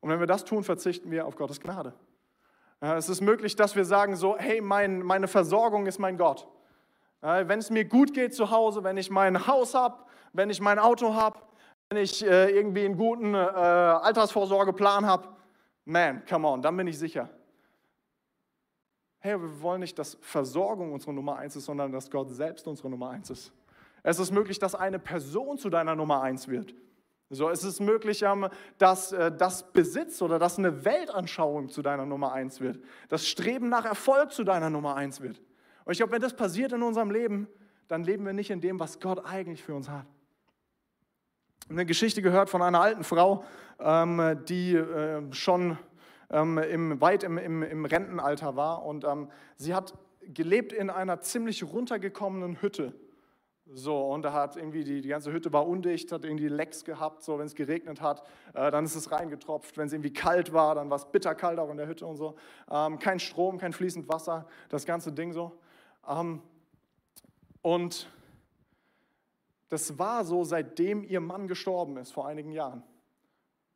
Und 0.00 0.10
wenn 0.10 0.18
wir 0.18 0.26
das 0.26 0.44
tun, 0.44 0.64
verzichten 0.64 1.12
wir 1.12 1.26
auf 1.26 1.36
Gottes 1.36 1.60
Gnade. 1.60 1.94
Es 2.80 3.08
ist 3.08 3.20
möglich, 3.20 3.56
dass 3.56 3.74
wir 3.74 3.84
sagen 3.84 4.14
so, 4.14 4.36
hey, 4.38 4.60
mein, 4.60 5.02
meine 5.02 5.26
Versorgung 5.26 5.86
ist 5.86 5.98
mein 5.98 6.16
Gott. 6.16 6.46
Wenn 7.20 7.58
es 7.58 7.70
mir 7.70 7.84
gut 7.84 8.14
geht 8.14 8.34
zu 8.34 8.50
Hause, 8.50 8.84
wenn 8.84 8.96
ich 8.96 9.10
mein 9.10 9.46
Haus 9.48 9.74
habe, 9.74 9.98
wenn 10.32 10.50
ich 10.50 10.60
mein 10.60 10.78
Auto 10.78 11.14
habe, 11.14 11.40
wenn 11.88 11.98
ich 11.98 12.24
äh, 12.24 12.50
irgendwie 12.50 12.84
einen 12.84 12.96
guten 12.96 13.34
äh, 13.34 13.38
Altersvorsorgeplan 13.38 15.06
habe, 15.06 15.28
man, 15.84 16.24
come 16.26 16.46
on, 16.46 16.62
dann 16.62 16.76
bin 16.76 16.86
ich 16.86 16.98
sicher. 16.98 17.30
Hey, 19.20 19.40
wir 19.40 19.60
wollen 19.62 19.80
nicht, 19.80 19.98
dass 19.98 20.16
Versorgung 20.20 20.92
unsere 20.92 21.12
Nummer 21.12 21.36
eins 21.36 21.56
ist, 21.56 21.64
sondern 21.64 21.90
dass 21.90 22.10
Gott 22.10 22.28
selbst 22.30 22.68
unsere 22.68 22.90
Nummer 22.90 23.10
eins 23.10 23.30
ist. 23.30 23.52
Es 24.04 24.18
ist 24.20 24.30
möglich, 24.30 24.58
dass 24.58 24.74
eine 24.74 24.98
Person 24.98 25.58
zu 25.58 25.70
deiner 25.70 25.96
Nummer 25.96 26.22
eins 26.22 26.46
wird. 26.46 26.74
So, 27.30 27.50
es 27.50 27.62
ist 27.62 27.80
möglich, 27.80 28.22
ähm, 28.22 28.48
dass 28.78 29.12
äh, 29.12 29.30
das 29.30 29.70
Besitz 29.72 30.22
oder 30.22 30.38
dass 30.38 30.58
eine 30.58 30.84
Weltanschauung 30.84 31.68
zu 31.68 31.82
deiner 31.82 32.06
Nummer 32.06 32.32
eins 32.32 32.60
wird. 32.60 32.78
Das 33.08 33.26
Streben 33.26 33.68
nach 33.68 33.84
Erfolg 33.84 34.32
zu 34.32 34.44
deiner 34.44 34.70
Nummer 34.70 34.96
eins 34.96 35.20
wird. 35.20 35.38
Und 35.84 35.92
ich 35.92 35.98
glaube, 35.98 36.12
wenn 36.12 36.22
das 36.22 36.34
passiert 36.34 36.72
in 36.72 36.82
unserem 36.82 37.10
Leben, 37.10 37.46
dann 37.86 38.02
leben 38.02 38.24
wir 38.24 38.32
nicht 38.32 38.50
in 38.50 38.60
dem, 38.60 38.80
was 38.80 38.98
Gott 38.98 39.24
eigentlich 39.26 39.62
für 39.62 39.74
uns 39.74 39.90
hat. 39.90 40.06
Eine 41.68 41.84
Geschichte 41.84 42.22
gehört 42.22 42.48
von 42.48 42.62
einer 42.62 42.80
alten 42.80 43.04
Frau, 43.04 43.44
ähm, 43.78 44.38
die 44.48 44.74
äh, 44.74 45.22
schon 45.32 45.76
ähm, 46.30 46.56
im, 46.56 47.00
weit 47.02 47.24
im, 47.24 47.84
Rentenalter 47.84 48.56
war 48.56 48.86
und 48.86 49.06
sie 49.56 49.74
hat 49.74 49.94
gelebt 50.22 50.72
in 50.72 50.88
einer 50.88 51.20
ziemlich 51.20 51.62
runtergekommenen 51.62 52.62
Hütte 52.62 52.94
so, 53.74 54.00
und 54.12 54.22
da 54.22 54.32
hat 54.32 54.56
irgendwie 54.56 54.82
die, 54.82 55.02
die 55.02 55.08
ganze 55.08 55.30
Hütte 55.30 55.52
war 55.52 55.66
undicht, 55.66 56.10
hat 56.10 56.24
irgendwie 56.24 56.48
Lecks 56.48 56.84
gehabt, 56.84 57.22
so 57.22 57.38
wenn 57.38 57.46
es 57.46 57.54
geregnet 57.54 58.00
hat, 58.00 58.22
äh, 58.54 58.70
dann 58.70 58.84
ist 58.84 58.94
es 58.94 59.12
reingetropft. 59.12 59.76
Wenn 59.76 59.88
es 59.88 59.92
irgendwie 59.92 60.12
kalt 60.12 60.52
war, 60.54 60.74
dann 60.74 60.88
war 60.88 60.96
es 60.96 61.04
bitterkalt 61.04 61.58
auch 61.58 61.70
in 61.70 61.76
der 61.76 61.86
Hütte 61.86 62.06
und 62.06 62.16
so. 62.16 62.34
Ähm, 62.70 62.98
kein 62.98 63.20
Strom, 63.20 63.58
kein 63.58 63.74
fließend 63.74 64.08
Wasser, 64.08 64.46
das 64.70 64.86
ganze 64.86 65.12
Ding 65.12 65.32
so. 65.32 65.58
Ähm, 66.08 66.40
und 67.60 68.10
das 69.68 69.98
war 69.98 70.24
so, 70.24 70.44
seitdem 70.44 71.04
ihr 71.04 71.20
Mann 71.20 71.46
gestorben 71.46 71.98
ist, 71.98 72.10
vor 72.10 72.26
einigen 72.26 72.52
Jahren. 72.52 72.82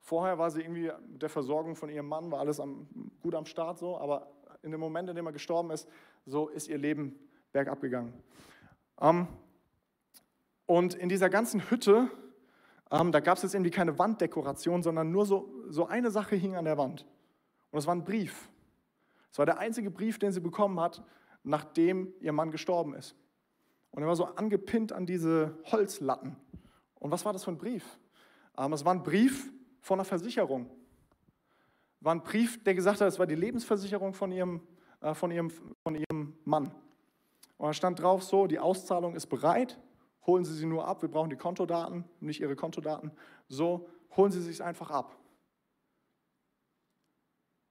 Vorher 0.00 0.38
war 0.38 0.50
sie 0.50 0.62
irgendwie 0.62 0.90
mit 1.06 1.20
der 1.20 1.28
Versorgung 1.28 1.76
von 1.76 1.90
ihrem 1.90 2.08
Mann, 2.08 2.30
war 2.30 2.40
alles 2.40 2.60
am, 2.60 2.88
gut 3.22 3.34
am 3.34 3.44
Start 3.44 3.78
so, 3.78 3.98
aber 3.98 4.32
in 4.62 4.70
dem 4.70 4.80
Moment, 4.80 5.10
in 5.10 5.16
dem 5.16 5.26
er 5.26 5.32
gestorben 5.32 5.70
ist, 5.70 5.86
so 6.24 6.48
ist 6.48 6.68
ihr 6.68 6.78
Leben 6.78 7.18
bergab 7.52 7.80
gegangen. 7.82 8.14
Ähm, 9.00 9.26
und 10.66 10.94
in 10.94 11.08
dieser 11.08 11.28
ganzen 11.28 11.70
Hütte, 11.70 12.10
ähm, 12.90 13.12
da 13.12 13.20
gab 13.20 13.36
es 13.36 13.42
jetzt 13.42 13.54
irgendwie 13.54 13.70
keine 13.70 13.98
Wanddekoration, 13.98 14.82
sondern 14.82 15.10
nur 15.10 15.26
so, 15.26 15.50
so 15.68 15.86
eine 15.86 16.10
Sache 16.10 16.36
hing 16.36 16.56
an 16.56 16.64
der 16.64 16.78
Wand. 16.78 17.06
Und 17.70 17.76
das 17.76 17.86
war 17.86 17.94
ein 17.94 18.04
Brief. 18.04 18.48
Es 19.30 19.38
war 19.38 19.46
der 19.46 19.58
einzige 19.58 19.90
Brief, 19.90 20.18
den 20.18 20.32
sie 20.32 20.40
bekommen 20.40 20.78
hat, 20.78 21.02
nachdem 21.42 22.12
ihr 22.20 22.32
Mann 22.32 22.50
gestorben 22.50 22.94
ist. 22.94 23.16
Und 23.90 24.02
er 24.02 24.08
war 24.08 24.16
so 24.16 24.24
angepinnt 24.24 24.92
an 24.92 25.06
diese 25.06 25.56
Holzlatten. 25.70 26.36
Und 26.98 27.10
was 27.10 27.24
war 27.24 27.32
das 27.32 27.44
für 27.44 27.50
ein 27.50 27.58
Brief? 27.58 27.98
Ähm, 28.56 28.72
es 28.72 28.84
war 28.84 28.94
ein 28.94 29.02
Brief 29.02 29.50
von 29.80 29.98
einer 29.98 30.04
Versicherung. 30.04 30.70
War 32.00 32.14
ein 32.14 32.22
Brief, 32.22 32.62
der 32.64 32.74
gesagt 32.74 33.00
hat, 33.00 33.08
es 33.08 33.18
war 33.18 33.26
die 33.26 33.34
Lebensversicherung 33.34 34.14
von 34.14 34.32
ihrem, 34.32 34.60
äh, 35.00 35.14
von 35.14 35.30
ihrem, 35.30 35.50
von 35.50 35.94
ihrem 35.94 36.34
Mann. 36.44 36.74
Und 37.58 37.68
da 37.68 37.72
stand 37.72 38.00
drauf 38.00 38.22
so, 38.22 38.46
die 38.46 38.58
Auszahlung 38.58 39.14
ist 39.14 39.26
bereit, 39.26 39.78
holen 40.26 40.44
Sie 40.44 40.54
sie 40.54 40.66
nur 40.66 40.86
ab. 40.86 41.02
Wir 41.02 41.08
brauchen 41.08 41.30
die 41.30 41.36
Kontodaten, 41.36 42.04
nicht 42.20 42.40
Ihre 42.40 42.56
Kontodaten. 42.56 43.10
So, 43.48 43.88
holen 44.16 44.32
Sie 44.32 44.40
sich 44.40 44.62
einfach 44.62 44.90
ab. 44.90 45.16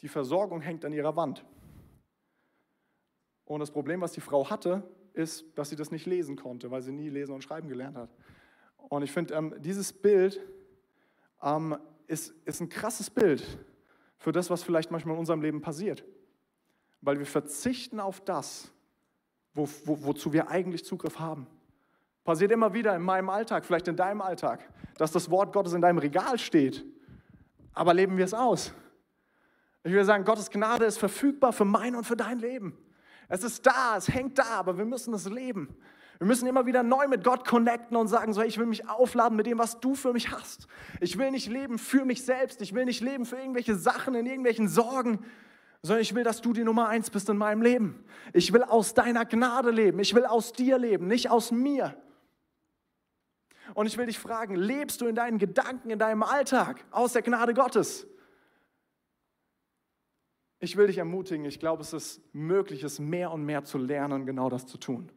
Die 0.01 0.07
Versorgung 0.07 0.61
hängt 0.61 0.83
an 0.83 0.93
ihrer 0.93 1.15
Wand. 1.15 1.45
Und 3.45 3.59
das 3.59 3.71
Problem, 3.71 4.01
was 4.01 4.13
die 4.13 4.21
Frau 4.21 4.49
hatte, 4.49 4.83
ist, 5.13 5.45
dass 5.57 5.69
sie 5.69 5.75
das 5.75 5.91
nicht 5.91 6.05
lesen 6.05 6.35
konnte, 6.35 6.71
weil 6.71 6.81
sie 6.81 6.91
nie 6.91 7.09
lesen 7.09 7.33
und 7.33 7.43
schreiben 7.43 7.67
gelernt 7.67 7.97
hat. 7.97 8.09
Und 8.77 9.03
ich 9.03 9.11
finde, 9.11 9.33
ähm, 9.33 9.55
dieses 9.59 9.93
Bild 9.93 10.39
ähm, 11.41 11.77
ist, 12.07 12.33
ist 12.45 12.61
ein 12.61 12.69
krasses 12.69 13.09
Bild 13.09 13.43
für 14.17 14.31
das, 14.31 14.49
was 14.49 14.63
vielleicht 14.63 14.91
manchmal 14.91 15.15
in 15.15 15.19
unserem 15.19 15.41
Leben 15.41 15.61
passiert. 15.61 16.03
Weil 17.01 17.19
wir 17.19 17.25
verzichten 17.25 17.99
auf 17.99 18.21
das, 18.21 18.71
wo, 19.53 19.67
wo, 19.85 20.03
wozu 20.05 20.33
wir 20.33 20.49
eigentlich 20.49 20.85
Zugriff 20.85 21.19
haben. 21.19 21.47
Passiert 22.23 22.51
immer 22.51 22.73
wieder 22.73 22.95
in 22.95 23.01
meinem 23.01 23.29
Alltag, 23.29 23.65
vielleicht 23.65 23.87
in 23.87 23.95
deinem 23.95 24.21
Alltag, 24.21 24.67
dass 24.97 25.11
das 25.11 25.29
Wort 25.29 25.53
Gottes 25.53 25.73
in 25.73 25.81
deinem 25.81 25.97
Regal 25.97 26.37
steht. 26.37 26.85
Aber 27.73 27.93
leben 27.93 28.17
wir 28.17 28.25
es 28.25 28.33
aus? 28.33 28.73
Ich 29.83 29.91
will 29.91 30.05
sagen, 30.05 30.23
Gottes 30.23 30.49
Gnade 30.49 30.85
ist 30.85 30.99
verfügbar 30.99 31.53
für 31.53 31.65
mein 31.65 31.95
und 31.95 32.03
für 32.03 32.15
dein 32.15 32.37
Leben. 32.39 32.77
Es 33.27 33.43
ist 33.43 33.65
da, 33.65 33.95
es 33.97 34.09
hängt 34.09 34.37
da, 34.37 34.59
aber 34.59 34.77
wir 34.77 34.85
müssen 34.85 35.13
es 35.13 35.27
leben. 35.27 35.75
Wir 36.19 36.27
müssen 36.27 36.45
immer 36.45 36.67
wieder 36.67 36.83
neu 36.83 37.07
mit 37.07 37.23
Gott 37.23 37.47
connecten 37.47 37.97
und 37.97 38.07
sagen, 38.07 38.33
so, 38.33 38.43
ich 38.43 38.59
will 38.59 38.67
mich 38.67 38.87
aufladen 38.87 39.35
mit 39.35 39.47
dem, 39.47 39.57
was 39.57 39.79
du 39.79 39.95
für 39.95 40.13
mich 40.13 40.29
hast. 40.29 40.67
Ich 40.99 41.17
will 41.17 41.31
nicht 41.31 41.49
leben 41.49 41.79
für 41.79 42.05
mich 42.05 42.23
selbst. 42.23 42.61
Ich 42.61 42.75
will 42.75 42.85
nicht 42.85 43.01
leben 43.01 43.25
für 43.25 43.37
irgendwelche 43.37 43.73
Sachen, 43.73 44.13
in 44.13 44.27
irgendwelchen 44.27 44.67
Sorgen, 44.67 45.25
sondern 45.81 46.01
ich 46.01 46.13
will, 46.13 46.23
dass 46.23 46.41
du 46.41 46.53
die 46.53 46.63
Nummer 46.63 46.89
eins 46.89 47.09
bist 47.09 47.27
in 47.29 47.37
meinem 47.37 47.63
Leben. 47.63 48.03
Ich 48.33 48.53
will 48.53 48.63
aus 48.63 48.93
deiner 48.93 49.25
Gnade 49.25 49.71
leben. 49.71 49.97
Ich 49.97 50.13
will 50.13 50.25
aus 50.25 50.53
dir 50.53 50.77
leben, 50.77 51.07
nicht 51.07 51.31
aus 51.31 51.51
mir. 51.51 51.95
Und 53.73 53.85
ich 53.85 53.97
will 53.97 54.05
dich 54.05 54.19
fragen, 54.19 54.55
lebst 54.55 55.01
du 55.01 55.07
in 55.07 55.15
deinen 55.15 55.37
Gedanken, 55.37 55.89
in 55.89 55.99
deinem 55.99 56.23
Alltag 56.23 56.83
aus 56.91 57.13
der 57.13 57.21
Gnade 57.21 57.53
Gottes? 57.53 58.07
Ich 60.59 60.77
will 60.77 60.87
dich 60.87 60.99
ermutigen, 60.99 61.45
ich 61.45 61.59
glaube, 61.59 61.81
es 61.81 61.93
ist 61.93 62.21
möglich, 62.33 62.83
es 62.83 62.99
mehr 62.99 63.31
und 63.31 63.43
mehr 63.43 63.63
zu 63.63 63.77
lernen, 63.77 64.25
genau 64.25 64.49
das 64.49 64.67
zu 64.67 64.77
tun. 64.77 65.11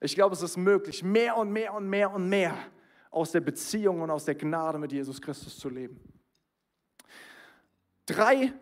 Ich 0.00 0.14
glaube, 0.14 0.34
es 0.34 0.42
ist 0.42 0.56
möglich, 0.56 1.02
mehr 1.02 1.36
und 1.36 1.50
mehr 1.50 1.74
und 1.74 1.88
mehr 1.88 2.12
und 2.12 2.28
mehr 2.28 2.56
aus 3.10 3.32
der 3.32 3.40
Beziehung 3.40 4.00
und 4.00 4.10
aus 4.10 4.24
der 4.24 4.34
Gnade 4.34 4.78
mit 4.78 4.92
Jesus 4.92 5.20
Christus 5.20 5.58
zu 5.58 5.68
leben. 5.68 6.00
Drei 8.06 8.52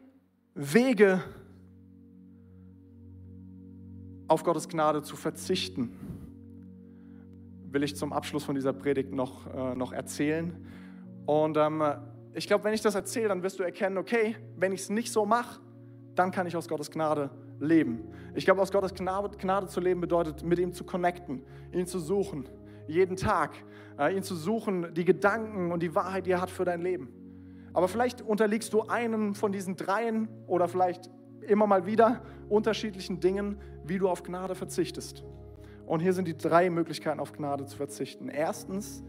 Wege, 0.55 1.23
auf 4.29 4.43
Gottes 4.43 4.69
Gnade 4.69 5.03
zu 5.03 5.15
verzichten 5.15 6.16
will 7.77 7.83
ich 7.83 7.95
zum 7.95 8.15
Abschluss 8.15 8.43
von 8.43 8.55
dieser 8.55 8.73
Predigt 8.73 9.13
noch, 9.13 9.55
äh, 9.55 9.75
noch 9.75 9.93
erzählen. 9.93 10.67
Und 11.27 11.59
ähm, 11.59 11.83
ich 12.33 12.47
glaube, 12.47 12.65
wenn 12.65 12.73
ich 12.73 12.81
das 12.81 12.95
erzähle, 12.95 13.29
dann 13.29 13.43
wirst 13.43 13.59
du 13.59 13.65
erkennen, 13.65 13.99
okay, 13.99 14.35
wenn 14.57 14.73
ich 14.73 14.81
es 14.81 14.89
nicht 14.89 15.13
so 15.13 15.27
mache, 15.27 15.61
dann 16.15 16.31
kann 16.31 16.47
ich 16.47 16.57
aus 16.57 16.69
Gottes 16.69 16.91
Gnade 16.91 17.29
leben. 17.61 18.01
Ich 18.35 18.47
glaube, 18.47 18.63
aus 18.63 18.73
Gottes 18.73 18.95
Gnade, 18.95 19.37
Gnade, 19.37 19.67
zu 19.67 19.81
leben 19.81 20.01
bedeutet, 20.01 20.43
mit 20.43 20.59
ihm 20.59 20.73
zu 20.73 20.85
connecten, 20.85 21.43
ihn 21.71 21.87
zu 21.87 21.99
suchen, 21.99 22.49
jeden 22.89 23.17
Tag, 23.17 23.53
äh, 23.99 24.17
ihn 24.17 24.23
zu 24.23 24.37
suchen, 24.37 24.95
die 24.95 25.05
Gedanken 25.05 25.71
und 25.71 25.83
die 25.83 25.95
Wahrheit, 25.95 26.25
die 26.25 26.31
er 26.31 26.41
hat 26.41 26.51
für 26.51 26.65
dein 26.65 26.81
Leben. 26.81 27.11
Aber 27.75 27.89
vielleicht 27.89 28.23
unterliegst 28.23 28.73
du 28.73 28.85
einem 28.85 29.35
von 29.35 29.53
diesen 29.53 29.77
dreien 29.77 30.29
oder 30.47 30.67
vielleicht 30.67 31.11
immer 31.43 31.67
mal 31.67 31.85
wieder 31.85 32.23
unterschiedlichen 32.49 33.21
Dingen, 33.21 33.61
wie 33.85 33.99
du 33.99 34.09
auf 34.09 34.23
Gnade 34.23 34.55
verzichtest. 34.55 35.27
Und 35.87 36.01
hier 36.01 36.13
sind 36.13 36.27
die 36.27 36.37
drei 36.37 36.69
Möglichkeiten, 36.69 37.21
auf 37.21 37.33
Gnade 37.33 37.65
zu 37.65 37.77
verzichten. 37.77 38.29
Erstens, 38.29 39.05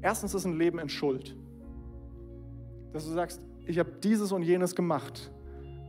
erstens 0.00 0.34
ist 0.34 0.44
ein 0.44 0.58
Leben 0.58 0.78
in 0.78 0.88
Schuld. 0.88 1.36
Dass 2.92 3.04
du 3.06 3.12
sagst, 3.12 3.40
ich 3.66 3.78
habe 3.78 3.92
dieses 4.02 4.32
und 4.32 4.42
jenes 4.42 4.74
gemacht. 4.74 5.30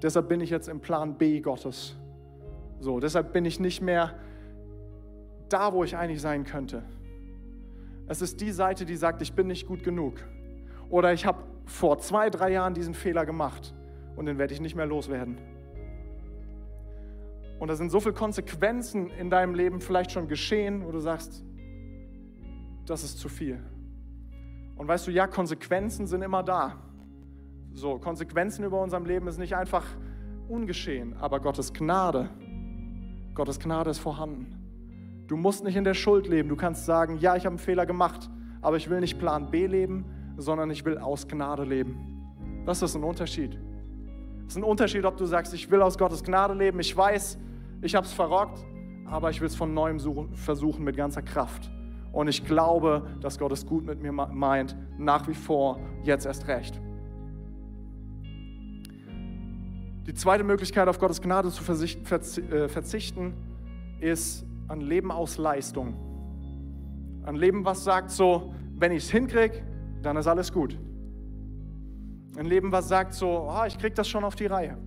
Deshalb 0.02 0.30
bin 0.30 0.42
ich 0.42 0.52
jetzt 0.52 0.70
im 0.70 0.80
Plan 0.80 1.18
B 1.18 1.40
Gottes. 1.40 1.96
So, 2.80 3.00
deshalb 3.00 3.34
bin 3.34 3.46
ich 3.46 3.60
nicht 3.60 3.82
mehr 3.82 4.20
da, 5.50 5.74
wo 5.74 5.84
ich 5.84 5.98
eigentlich 5.98 6.22
sein 6.22 6.44
könnte. 6.44 6.84
Es 8.08 8.22
ist 8.22 8.42
die 8.42 8.52
Seite, 8.52 8.86
die 8.86 8.96
sagt, 8.96 9.22
ich 9.22 9.34
bin 9.34 9.48
nicht 9.48 9.68
gut 9.68 9.84
genug. 9.84 10.16
Oder 10.90 11.14
ich 11.14 11.26
habe 11.26 11.44
vor 11.66 11.98
zwei, 12.00 12.30
drei 12.30 12.52
Jahren 12.52 12.74
diesen 12.74 12.94
Fehler 12.94 13.26
gemacht 13.26 13.74
und 14.16 14.26
den 14.26 14.38
werde 14.38 14.54
ich 14.54 14.62
nicht 14.62 14.76
mehr 14.76 14.86
loswerden. 14.86 15.38
Und 17.64 17.70
da 17.70 17.78
sind 17.78 17.92
so 17.92 18.02
viele 18.02 18.14
Konsequenzen 18.14 19.10
in 19.10 19.30
deinem 19.30 19.56
Leben 19.56 19.80
vielleicht 19.80 20.12
schon 20.12 20.28
geschehen, 20.28 20.86
wo 20.86 20.92
du 20.92 21.00
sagst, 21.00 21.46
das 22.86 23.06
ist 23.06 23.20
zu 23.20 23.30
viel. 23.30 23.58
Und 24.76 24.90
weißt 24.90 25.08
du, 25.08 25.12
ja, 25.12 25.28
Konsequenzen 25.28 26.06
sind 26.06 26.24
immer 26.24 26.44
da. 26.44 26.76
So, 27.72 28.00
Konsequenzen 28.00 28.66
über 28.66 28.82
unserem 28.82 29.06
Leben 29.06 29.28
ist 29.28 29.38
nicht 29.38 29.56
einfach 29.56 29.86
ungeschehen, 30.50 31.16
aber 31.22 31.40
Gottes 31.40 31.74
Gnade, 31.74 32.30
Gottes 33.34 33.62
Gnade 33.62 33.92
ist 33.92 34.00
vorhanden. 34.00 35.24
Du 35.28 35.38
musst 35.38 35.64
nicht 35.64 35.78
in 35.78 35.86
der 35.86 35.94
Schuld 35.94 36.28
leben. 36.28 36.50
Du 36.50 36.58
kannst 36.58 36.86
sagen, 36.86 37.18
ja, 37.20 37.38
ich 37.38 37.46
habe 37.46 37.54
einen 37.54 37.60
Fehler 37.60 37.86
gemacht, 37.86 38.30
aber 38.62 38.76
ich 38.76 38.90
will 38.90 39.00
nicht 39.00 39.20
Plan 39.20 39.52
B 39.52 39.68
leben, 39.68 40.04
sondern 40.36 40.70
ich 40.70 40.84
will 40.84 40.98
aus 40.98 41.30
Gnade 41.30 41.64
leben. 41.64 42.66
Das 42.66 42.82
ist 42.82 42.94
ein 42.96 43.06
Unterschied. 43.06 43.58
Es 44.48 44.56
ist 44.56 44.58
ein 44.58 44.66
Unterschied, 44.66 45.06
ob 45.06 45.16
du 45.16 45.26
sagst, 45.26 45.54
ich 45.54 45.72
will 45.72 45.82
aus 45.82 45.98
Gottes 45.98 46.26
Gnade 46.26 46.56
leben. 46.56 46.82
Ich 46.82 46.98
weiß, 46.98 47.38
ich 47.84 47.96
habe 47.96 48.06
es 48.06 48.14
verrockt, 48.14 48.66
aber 49.06 49.30
ich 49.30 49.42
will 49.42 49.48
es 49.48 49.56
von 49.56 49.74
neuem 49.74 50.00
suchen, 50.00 50.34
versuchen 50.36 50.84
mit 50.84 50.96
ganzer 50.96 51.22
Kraft. 51.22 51.70
Und 52.12 52.28
ich 52.28 52.46
glaube, 52.46 53.08
dass 53.22 53.38
Gott 53.38 53.52
es 53.52 53.66
gut 53.66 53.86
mit 53.86 54.02
mir 54.02 54.12
meint, 54.12 54.76
nach 54.98 55.28
wie 55.28 55.34
vor, 55.34 55.80
jetzt 56.04 56.26
erst 56.26 56.48
recht. 56.48 56.80
Die 60.06 60.14
zweite 60.14 60.44
Möglichkeit, 60.44 60.88
auf 60.88 61.00
Gottes 61.00 61.22
Gnade 61.22 61.50
zu 61.50 61.64
äh, 61.64 62.68
verzichten, 62.68 63.34
ist 64.00 64.46
ein 64.68 64.82
Leben 64.82 65.12
aus 65.12 65.38
Leistung. 65.38 65.96
Ein 67.26 67.36
Leben, 67.36 67.66
was 67.66 67.84
sagt 67.84 68.12
so, 68.12 68.54
wenn 68.76 68.92
ich 68.92 69.04
es 69.04 69.12
hinkriege, 69.12 69.64
dann 70.02 70.18
ist 70.18 70.28
alles 70.28 70.52
gut. 70.52 70.78
Ein 72.38 72.46
Leben, 72.46 72.72
was 72.72 72.90
sagt 72.90 73.14
so, 73.14 73.50
oh, 73.50 73.64
ich 73.66 73.78
kriege 73.78 73.96
das 73.96 74.08
schon 74.08 74.24
auf 74.24 74.36
die 74.36 74.46
Reihe. 74.46 74.78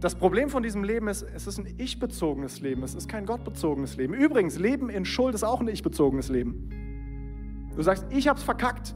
Das 0.00 0.14
Problem 0.14 0.50
von 0.50 0.62
diesem 0.62 0.84
Leben 0.84 1.08
ist, 1.08 1.22
es 1.22 1.46
ist 1.46 1.58
ein 1.58 1.74
ich-bezogenes 1.78 2.60
Leben, 2.60 2.82
es 2.82 2.94
ist 2.94 3.08
kein 3.08 3.24
gottbezogenes 3.24 3.96
Leben. 3.96 4.12
Übrigens, 4.12 4.58
Leben 4.58 4.90
in 4.90 5.04
Schuld 5.04 5.34
ist 5.34 5.42
auch 5.42 5.60
ein 5.60 5.68
ich-bezogenes 5.68 6.28
Leben. 6.28 7.70
Du 7.74 7.82
sagst, 7.82 8.06
ich 8.10 8.28
hab's 8.28 8.42
verkackt. 8.42 8.94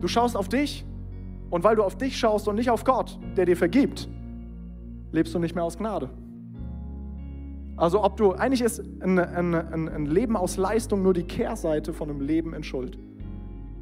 Du 0.00 0.08
schaust 0.08 0.36
auf 0.36 0.48
dich 0.48 0.84
und 1.50 1.64
weil 1.64 1.76
du 1.76 1.82
auf 1.82 1.96
dich 1.96 2.18
schaust 2.18 2.48
und 2.48 2.56
nicht 2.56 2.70
auf 2.70 2.84
Gott, 2.84 3.18
der 3.36 3.46
dir 3.46 3.56
vergibt, 3.56 4.08
lebst 5.12 5.34
du 5.34 5.38
nicht 5.38 5.54
mehr 5.54 5.64
aus 5.64 5.78
Gnade. 5.78 6.10
Also 7.76 8.02
ob 8.02 8.16
du, 8.16 8.32
eigentlich 8.32 8.62
ist 8.62 8.80
ein, 9.00 9.18
ein, 9.18 9.54
ein, 9.54 10.06
Leben 10.06 10.36
aus 10.36 10.56
Leistung 10.56 11.02
nur 11.02 11.12
die 11.12 11.24
Kehrseite 11.24 11.92
von 11.92 12.08
einem 12.08 12.20
Leben 12.20 12.54
in 12.54 12.62
Schuld. 12.62 12.98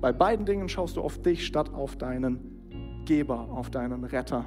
Bei 0.00 0.12
beiden 0.12 0.46
Dingen 0.46 0.68
schaust 0.68 0.96
du 0.96 1.00
auf 1.00 1.22
dich 1.22 1.46
statt 1.46 1.72
auf 1.72 1.96
deinen 1.96 3.04
Geber, 3.04 3.48
auf 3.50 3.70
deinen 3.70 4.04
Retter. 4.04 4.46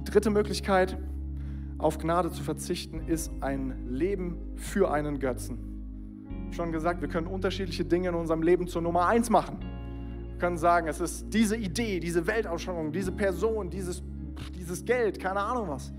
Die 0.00 0.10
dritte 0.10 0.30
Möglichkeit, 0.30 0.98
auf 1.78 1.98
Gnade 1.98 2.30
zu 2.30 2.42
verzichten, 2.42 3.00
ist 3.06 3.30
ein 3.40 3.88
Leben 3.88 4.36
für 4.56 4.90
einen 4.90 5.18
Götzen 5.18 5.70
schon 6.54 6.72
gesagt, 6.72 7.00
wir 7.00 7.08
können 7.08 7.26
unterschiedliche 7.26 7.84
Dinge 7.84 8.08
in 8.08 8.14
unserem 8.14 8.42
Leben 8.42 8.66
zur 8.66 8.82
Nummer 8.82 9.06
eins 9.06 9.30
machen. 9.30 9.58
Wir 10.28 10.38
können 10.38 10.58
sagen, 10.58 10.88
es 10.88 11.00
ist 11.00 11.32
diese 11.32 11.56
Idee, 11.56 12.00
diese 12.00 12.26
Weltausschauung, 12.26 12.92
diese 12.92 13.12
Person, 13.12 13.70
dieses, 13.70 14.02
dieses 14.54 14.84
Geld, 14.84 15.20
keine 15.20 15.40
Ahnung 15.40 15.68
was. 15.68 15.92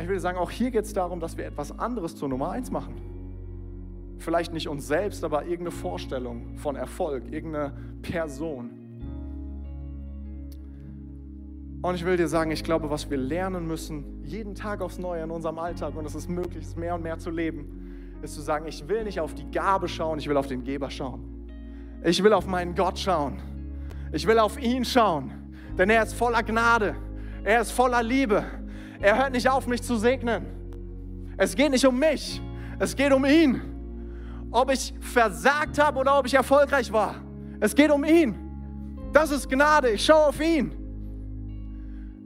ich 0.00 0.06
würde 0.06 0.20
sagen, 0.20 0.38
auch 0.38 0.50
hier 0.50 0.70
geht 0.70 0.84
es 0.84 0.92
darum, 0.92 1.20
dass 1.20 1.36
wir 1.36 1.46
etwas 1.46 1.76
anderes 1.76 2.16
zur 2.16 2.28
Nummer 2.28 2.50
eins 2.50 2.70
machen. 2.70 2.94
Vielleicht 4.18 4.52
nicht 4.52 4.68
uns 4.68 4.86
selbst, 4.86 5.24
aber 5.24 5.42
irgendeine 5.42 5.70
Vorstellung 5.70 6.56
von 6.56 6.76
Erfolg, 6.76 7.32
irgendeine 7.32 7.72
Person. 8.02 8.70
Und 11.82 11.94
ich 11.94 12.04
will 12.04 12.18
dir 12.18 12.28
sagen, 12.28 12.50
ich 12.50 12.62
glaube, 12.62 12.90
was 12.90 13.08
wir 13.08 13.16
lernen 13.16 13.66
müssen, 13.66 14.22
jeden 14.24 14.54
Tag 14.54 14.82
aufs 14.82 14.98
Neue 14.98 15.22
in 15.22 15.30
unserem 15.30 15.58
Alltag, 15.58 15.96
und 15.96 16.04
es 16.04 16.14
ist 16.14 16.28
möglich, 16.28 16.64
es 16.66 16.76
mehr 16.76 16.94
und 16.94 17.02
mehr 17.02 17.18
zu 17.18 17.30
leben, 17.30 18.18
ist 18.20 18.34
zu 18.34 18.42
sagen, 18.42 18.66
ich 18.66 18.86
will 18.86 19.04
nicht 19.04 19.18
auf 19.18 19.32
die 19.32 19.50
Gabe 19.50 19.88
schauen, 19.88 20.18
ich 20.18 20.28
will 20.28 20.36
auf 20.36 20.46
den 20.46 20.62
Geber 20.62 20.90
schauen. 20.90 21.24
Ich 22.04 22.22
will 22.22 22.34
auf 22.34 22.46
meinen 22.46 22.74
Gott 22.74 22.98
schauen. 22.98 23.40
Ich 24.12 24.26
will 24.26 24.38
auf 24.38 24.60
ihn 24.60 24.84
schauen, 24.84 25.32
denn 25.78 25.88
er 25.88 26.02
ist 26.02 26.12
voller 26.12 26.42
Gnade. 26.42 26.96
Er 27.44 27.62
ist 27.62 27.70
voller 27.70 28.02
Liebe. 28.02 28.44
Er 29.00 29.16
hört 29.16 29.32
nicht 29.32 29.48
auf, 29.48 29.66
mich 29.66 29.82
zu 29.82 29.96
segnen. 29.96 30.44
Es 31.38 31.56
geht 31.56 31.70
nicht 31.70 31.86
um 31.86 31.98
mich, 31.98 32.42
es 32.78 32.94
geht 32.94 33.12
um 33.12 33.24
ihn. 33.24 33.62
Ob 34.50 34.70
ich 34.70 34.92
versagt 35.00 35.78
habe 35.78 36.00
oder 36.00 36.18
ob 36.18 36.26
ich 36.26 36.34
erfolgreich 36.34 36.92
war. 36.92 37.14
Es 37.60 37.74
geht 37.74 37.90
um 37.90 38.04
ihn. 38.04 38.36
Das 39.12 39.30
ist 39.30 39.48
Gnade. 39.48 39.90
Ich 39.90 40.04
schaue 40.04 40.26
auf 40.26 40.40
ihn. 40.40 40.79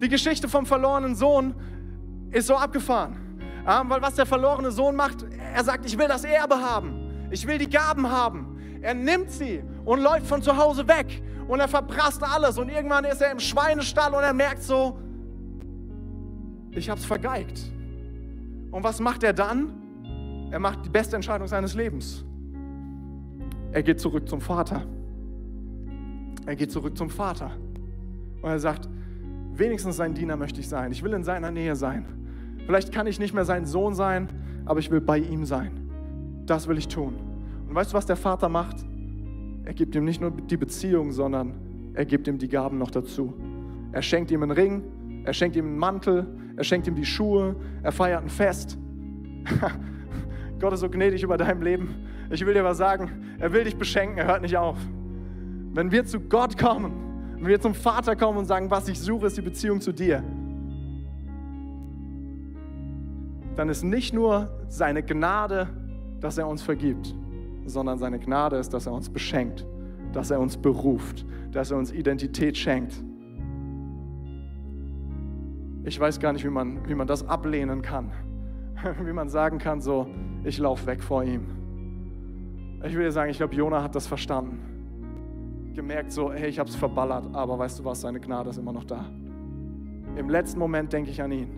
Die 0.00 0.09
Geschichte 0.09 0.48
vom 0.48 0.66
verlorenen 0.66 1.14
Sohn 1.14 1.54
ist 2.30 2.46
so 2.46 2.57
abgefahren. 2.57 3.16
weil 3.64 4.02
was 4.02 4.14
der 4.14 4.26
verlorene 4.26 4.70
Sohn 4.70 4.96
macht, 4.96 5.24
er 5.54 5.64
sagt, 5.64 5.87
ich 5.87 5.96
will 5.96 6.09
das 6.09 6.24
Erbe 6.24 6.57
haben. 6.57 7.28
Ich 7.30 7.46
will 7.46 7.59
die 7.59 7.68
Gaben 7.68 8.11
haben. 8.11 8.59
Er 8.83 8.94
nimmt 8.94 9.30
sie 9.30 9.62
und 9.85 10.02
läuft 10.02 10.26
von 10.26 10.42
zu 10.42 10.57
Hause 10.57 10.87
weg. 10.87 11.22
Und 11.48 11.61
er 11.61 11.68
verprasst 11.68 12.22
alles. 12.22 12.59
Und 12.59 12.68
irgendwann 12.68 13.04
ist 13.04 13.20
er 13.22 13.30
im 13.33 13.40
Schweinestall 13.40 14.12
und 14.12 14.22
er 14.22 14.35
merkt 14.35 14.62
so, 14.62 14.98
ich 16.70 16.90
habe 16.90 17.00
es 17.00 17.07
vergeigt. 17.07 17.61
Und 18.70 18.83
was 18.83 19.00
macht 19.00 19.22
er 19.22 19.33
dann? 19.33 20.48
Er 20.50 20.59
macht 20.59 20.85
die 20.85 20.90
beste 20.90 21.16
Entscheidung 21.16 21.46
seines 21.46 21.74
Lebens. 21.74 22.24
Er 23.72 23.83
geht 23.83 24.00
zurück 24.00 24.28
zum 24.28 24.40
Vater. 24.40 24.83
Er 26.46 26.57
geht 26.57 26.70
zurück 26.70 26.96
zum 26.96 27.09
Vater. 27.09 27.52
Und 28.42 28.50
er 28.50 28.59
sagt, 28.59 28.88
wenigstens 29.58 29.96
sein 29.96 30.14
Diener 30.14 30.36
möchte 30.36 30.60
ich 30.60 30.68
sein. 30.68 30.92
Ich 30.92 31.02
will 31.02 31.12
in 31.12 31.24
seiner 31.24 31.50
Nähe 31.50 31.76
sein. 31.76 32.04
Vielleicht 32.66 32.92
kann 32.92 33.06
ich 33.06 33.18
nicht 33.18 33.34
mehr 33.34 33.44
sein 33.44 33.66
Sohn 33.66 33.94
sein, 33.94 34.28
aber 34.64 34.78
ich 34.80 34.90
will 34.90 35.00
bei 35.00 35.18
ihm 35.18 35.44
sein. 35.44 35.70
Das 36.46 36.68
will 36.68 36.78
ich 36.78 36.88
tun. 36.88 37.14
Und 37.68 37.74
weißt 37.74 37.92
du, 37.92 37.96
was 37.96 38.06
der 38.06 38.16
Vater 38.16 38.48
macht? 38.48 38.76
Er 39.64 39.74
gibt 39.74 39.94
ihm 39.94 40.04
nicht 40.04 40.20
nur 40.20 40.30
die 40.30 40.56
Beziehung, 40.56 41.12
sondern 41.12 41.54
er 41.94 42.04
gibt 42.04 42.28
ihm 42.28 42.38
die 42.38 42.48
Gaben 42.48 42.78
noch 42.78 42.90
dazu. 42.90 43.34
Er 43.92 44.02
schenkt 44.02 44.30
ihm 44.30 44.42
einen 44.42 44.52
Ring, 44.52 44.82
er 45.24 45.32
schenkt 45.32 45.56
ihm 45.56 45.66
einen 45.66 45.78
Mantel, 45.78 46.26
er 46.56 46.64
schenkt 46.64 46.86
ihm 46.86 46.94
die 46.94 47.04
Schuhe, 47.04 47.56
er 47.82 47.92
feiert 47.92 48.22
ein 48.22 48.28
Fest. 48.28 48.78
Gott 50.60 50.72
ist 50.72 50.80
so 50.80 50.90
gnädig 50.90 51.22
über 51.22 51.36
deinem 51.36 51.62
Leben. 51.62 51.94
Ich 52.30 52.44
will 52.44 52.54
dir 52.54 52.64
was 52.64 52.78
sagen, 52.78 53.10
er 53.38 53.52
will 53.52 53.64
dich 53.64 53.76
beschenken, 53.76 54.18
er 54.18 54.26
hört 54.26 54.42
nicht 54.42 54.56
auf. 54.56 54.78
Wenn 55.72 55.90
wir 55.90 56.04
zu 56.04 56.20
Gott 56.20 56.58
kommen, 56.58 56.92
wenn 57.44 57.50
wir 57.50 57.61
zum 57.61 57.74
Vater 57.74 58.16
kommen 58.16 58.38
und 58.38 58.46
sagen, 58.46 58.70
was 58.70 58.88
ich 58.88 58.98
suche, 58.98 59.26
ist 59.26 59.37
die 59.37 59.42
Beziehung 59.42 59.78
zu 59.78 59.92
dir, 59.92 60.24
dann 63.54 63.68
ist 63.68 63.83
nicht 63.83 64.14
nur 64.14 64.48
seine 64.68 65.02
Gnade, 65.02 65.68
dass 66.20 66.38
er 66.38 66.48
uns 66.48 66.62
vergibt, 66.62 67.14
sondern 67.66 67.98
seine 67.98 68.18
Gnade 68.18 68.57
ist, 68.57 68.72
dass 68.72 68.87
er 68.87 68.94
uns 68.94 69.11
beschenkt, 69.11 69.66
dass 70.14 70.30
er 70.30 70.40
uns 70.40 70.57
beruft, 70.57 71.26
dass 71.52 71.70
er 71.70 71.76
uns 71.76 71.92
Identität 71.92 72.57
schenkt. 72.57 72.94
Ich 75.85 76.00
weiß 76.00 76.20
gar 76.20 76.33
nicht, 76.33 76.46
wie 76.46 76.50
man, 76.50 76.88
wie 76.88 76.94
man 76.94 77.07
das 77.07 77.28
ablehnen 77.28 77.83
kann, 77.83 78.11
wie 79.04 79.12
man 79.12 79.28
sagen 79.28 79.59
kann, 79.59 79.83
so, 79.83 80.07
ich 80.44 80.57
laufe 80.57 80.87
weg 80.87 81.02
vor 81.02 81.22
ihm. 81.22 81.42
Ich 82.83 82.94
will 82.96 83.04
dir 83.04 83.12
sagen, 83.12 83.30
ich 83.30 83.37
glaube, 83.37 83.54
Jona 83.54 83.83
hat 83.83 83.94
das 83.94 84.07
verstanden. 84.07 84.73
Gemerkt 85.74 86.12
so, 86.12 86.32
hey, 86.32 86.48
ich 86.48 86.58
habe 86.58 86.68
es 86.68 86.76
verballert, 86.76 87.34
aber 87.34 87.58
weißt 87.58 87.80
du 87.80 87.84
was, 87.84 88.00
seine 88.00 88.20
Gnade 88.20 88.50
ist 88.50 88.58
immer 88.58 88.72
noch 88.72 88.84
da. 88.84 89.06
Im 90.16 90.28
letzten 90.30 90.60
Moment 90.60 90.92
denke 90.92 91.10
ich 91.10 91.20
an 91.20 91.32
ihn, 91.32 91.48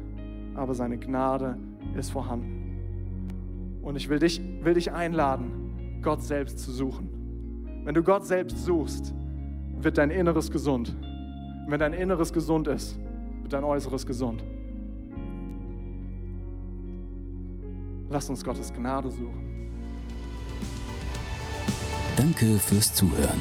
aber 0.54 0.74
seine 0.74 0.96
Gnade 0.96 1.58
ist 1.94 2.10
vorhanden. 2.10 3.80
Und 3.82 3.96
ich 3.96 4.08
will 4.08 4.18
dich, 4.18 4.40
will 4.62 4.74
dich 4.74 4.90
einladen, 4.92 6.00
Gott 6.02 6.22
selbst 6.22 6.58
zu 6.60 6.72
suchen. 6.72 7.10
Wenn 7.84 7.94
du 7.94 8.02
Gott 8.02 8.26
selbst 8.26 8.64
suchst, 8.64 9.14
wird 9.78 9.98
dein 9.98 10.10
Inneres 10.10 10.50
gesund. 10.50 10.96
Und 11.66 11.70
wenn 11.70 11.78
dein 11.78 11.92
Inneres 11.92 12.32
gesund 12.32 12.68
ist, 12.68 12.98
wird 13.42 13.52
dein 13.52 13.64
Äußeres 13.64 14.06
gesund. 14.06 14.42
Lass 18.08 18.30
uns 18.30 18.42
Gottes 18.42 18.72
Gnade 18.72 19.10
suchen. 19.10 19.70
Danke 22.16 22.46
fürs 22.58 22.94
Zuhören. 22.94 23.40